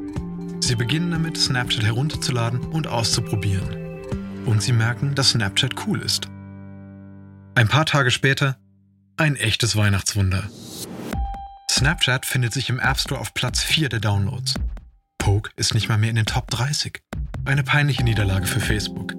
Sie 0.60 0.74
beginnen 0.74 1.10
damit, 1.10 1.36
Snapchat 1.36 1.84
herunterzuladen 1.84 2.60
und 2.60 2.86
auszuprobieren. 2.86 3.76
Und 4.46 4.62
sie 4.62 4.72
merken, 4.72 5.14
dass 5.14 5.32
Snapchat 5.32 5.86
cool 5.86 6.00
ist. 6.00 6.28
Ein 7.54 7.68
paar 7.68 7.84
Tage 7.84 8.10
später 8.10 8.56
ein 9.18 9.36
echtes 9.36 9.76
Weihnachtswunder. 9.76 10.44
Snapchat 11.70 12.24
findet 12.24 12.54
sich 12.54 12.70
im 12.70 12.80
App 12.80 12.98
Store 12.98 13.20
auf 13.20 13.34
Platz 13.34 13.62
4 13.62 13.90
der 13.90 14.00
Downloads. 14.00 14.54
Poke 15.22 15.50
ist 15.54 15.72
nicht 15.72 15.88
mal 15.88 15.98
mehr 15.98 16.10
in 16.10 16.16
den 16.16 16.26
Top 16.26 16.50
30. 16.50 17.00
Eine 17.44 17.62
peinliche 17.62 18.02
Niederlage 18.02 18.44
für 18.44 18.58
Facebook. 18.58 19.14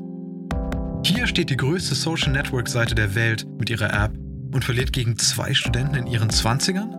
Hier 1.05 1.27
steht 1.27 1.49
die 1.49 1.55
größte 1.55 1.95
Social 1.95 2.33
Network 2.33 2.67
Seite 2.67 2.93
der 2.93 3.15
Welt 3.15 3.47
mit 3.57 3.69
ihrer 3.69 3.93
App 3.93 4.11
und 4.53 4.65
verliert 4.65 4.91
gegen 4.91 5.17
zwei 5.17 5.53
Studenten 5.53 5.95
in 5.95 6.07
ihren 6.07 6.29
20ern? 6.29 6.91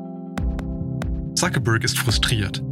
Zuckerberg 1.36 1.84
ist 1.84 1.98
frustriert. 1.98 2.62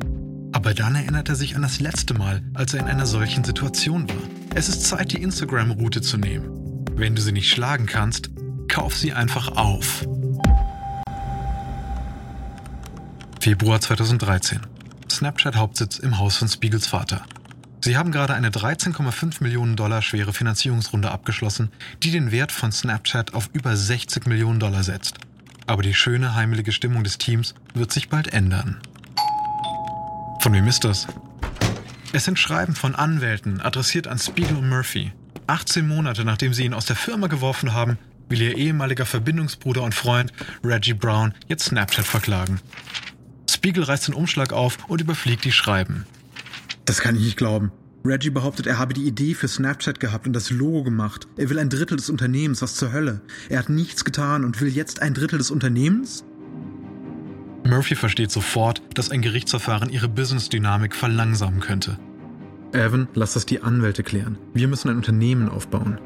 Aber 0.53 0.73
dann 0.73 0.95
erinnert 0.95 1.29
er 1.29 1.35
sich 1.35 1.55
an 1.55 1.61
das 1.61 1.81
letzte 1.81 2.14
Mal, 2.14 2.40
als 2.55 2.73
er 2.73 2.81
in 2.81 2.87
einer 2.87 3.05
solchen 3.05 3.45
Situation 3.45 4.09
war. 4.09 4.16
Es 4.55 4.71
ist 4.71 4.87
Zeit, 4.87 5.12
die 5.12 5.23
Instagram-Route 5.23 6.01
zu 6.01 6.16
nehmen. 6.16 6.87
Wenn 6.95 7.14
du 7.14 7.21
sie 7.21 7.33
nicht 7.33 7.51
schlagen 7.51 7.85
kannst, 7.85 8.31
kauf 8.68 8.97
sie 8.97 9.12
einfach 9.12 9.55
auf. 9.59 10.09
Februar 13.38 13.83
2013. 13.83 14.61
Snapchat 15.12 15.57
Hauptsitz 15.57 15.98
im 15.98 16.18
Haus 16.18 16.37
von 16.37 16.48
Spiegels 16.48 16.87
Vater. 16.87 17.22
Sie 17.81 17.96
haben 17.96 18.12
gerade 18.12 18.33
eine 18.35 18.51
13,5 18.51 19.42
Millionen 19.42 19.77
Dollar 19.77 20.01
schwere 20.01 20.33
Finanzierungsrunde 20.33 21.11
abgeschlossen, 21.11 21.70
die 22.03 22.11
den 22.11 22.31
Wert 22.31 22.51
von 22.51 22.72
Snapchat 22.72 23.35
auf 23.35 23.51
über 23.53 23.77
60 23.77 24.27
Millionen 24.27 24.59
Dollar 24.59 24.83
setzt. 24.83 25.18
Aber 25.66 25.83
die 25.83 25.92
schöne, 25.92 26.35
heimelige 26.35 26.72
Stimmung 26.72 27.05
des 27.05 27.18
Teams 27.18 27.55
wird 27.75 27.92
sich 27.92 28.09
bald 28.09 28.33
ändern. 28.33 28.81
Von 30.40 30.55
wem 30.55 30.66
ist 30.66 30.85
das? 30.85 31.07
Es 32.12 32.25
sind 32.25 32.38
Schreiben 32.38 32.75
von 32.75 32.94
Anwälten, 32.94 33.61
adressiert 33.61 34.07
an 34.07 34.18
Spiegel 34.18 34.62
Murphy. 34.62 35.12
18 35.46 35.87
Monate 35.87 36.25
nachdem 36.25 36.55
sie 36.55 36.64
ihn 36.64 36.75
aus 36.75 36.87
der 36.87 36.96
Firma 36.96 37.27
geworfen 37.27 37.75
haben, 37.75 37.98
will 38.29 38.40
ihr 38.40 38.57
ehemaliger 38.57 39.05
Verbindungsbruder 39.05 39.83
und 39.83 39.94
Freund 39.94 40.33
Reggie 40.64 40.94
Brown 40.94 41.35
jetzt 41.48 41.66
Snapchat 41.66 42.07
verklagen. 42.07 42.61
Spiegel 43.62 43.85
reißt 43.85 44.09
den 44.09 44.14
Umschlag 44.14 44.53
auf 44.53 44.77
und 44.88 45.01
überfliegt 45.01 45.44
die 45.44 45.53
Schreiben. 45.53 46.05
Das 46.85 46.98
kann 46.98 47.14
ich 47.14 47.22
nicht 47.22 47.37
glauben. 47.37 47.70
Reggie 48.05 48.31
behauptet, 48.31 48.66
er 48.66 48.77
habe 48.77 48.92
die 48.92 49.07
Idee 49.07 49.35
für 49.35 49.46
Snapchat 49.46 50.01
gehabt 50.01 50.27
und 50.27 50.33
das 50.33 50.51
Logo 50.51 50.83
gemacht. 50.83 51.29
Er 51.37 51.48
will 51.48 51.61
ein 51.61 51.68
Drittel 51.68 51.96
des 51.96 52.11
Unternehmens, 52.11 52.61
was 52.61 52.75
zur 52.75 52.92
Hölle. 52.92 53.20
Er 53.48 53.61
hat 53.61 53.68
nichts 53.68 54.05
getan 54.05 54.44
und 54.44 54.61
will 54.61 54.66
jetzt 54.66 55.01
ein 55.01 55.14
Drittel 55.14 55.38
des 55.38 55.53
Unternehmens? 55.53 56.25
Murphy 57.64 57.94
versteht 57.94 58.33
sofort, 58.33 58.83
dass 58.94 59.12
ein 59.12 59.22
Gerichtsverfahren 59.22 59.90
ihre 59.90 60.09
Business-Dynamik 60.09 60.96
verlangsamen 60.96 61.61
könnte. 61.61 62.01
Evan, 62.72 63.07
lass 63.14 63.35
das 63.35 63.46
die 63.46 63.62
Anwälte 63.62 64.03
klären. 64.03 64.38
Wir 64.55 64.66
müssen 64.66 64.88
ein 64.88 64.96
Unternehmen 64.96 65.48
aufbauen. 65.48 66.01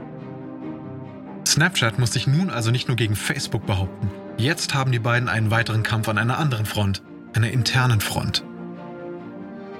Snapchat 1.46 1.98
muss 1.98 2.12
sich 2.12 2.26
nun 2.26 2.50
also 2.50 2.70
nicht 2.70 2.88
nur 2.88 2.98
gegen 2.98 3.16
Facebook 3.16 3.64
behaupten. 3.64 4.10
Jetzt 4.36 4.74
haben 4.74 4.92
die 4.92 4.98
beiden 4.98 5.30
einen 5.30 5.50
weiteren 5.50 5.82
Kampf 5.82 6.10
an 6.10 6.18
einer 6.18 6.36
anderen 6.36 6.66
Front 6.66 7.02
einer 7.36 7.50
internen 7.50 8.00
Front. 8.00 8.42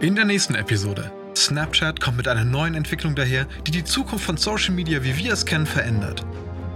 In 0.00 0.14
der 0.14 0.26
nächsten 0.26 0.54
Episode. 0.54 1.10
Snapchat 1.34 2.00
kommt 2.00 2.18
mit 2.18 2.28
einer 2.28 2.44
neuen 2.44 2.74
Entwicklung 2.74 3.14
daher, 3.14 3.46
die 3.66 3.70
die 3.70 3.84
Zukunft 3.84 4.26
von 4.26 4.36
Social 4.36 4.74
Media, 4.74 5.02
wie 5.02 5.16
wir 5.16 5.32
es 5.32 5.46
kennen, 5.46 5.66
verändert. 5.66 6.24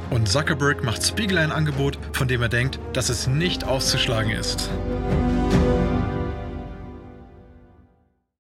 Und 0.09 0.29
Zuckerberg 0.29 0.83
macht 0.83 1.05
Spiegel 1.05 1.39
ein 1.39 1.53
Angebot, 1.53 1.99
von 2.13 2.29
dem 2.29 2.41
er 2.43 2.49
denkt, 2.49 2.81
dass 2.95 3.11
es 3.11 3.27
nicht 3.27 3.65
auszuschlagen 3.65 4.33
ist. 4.33 4.71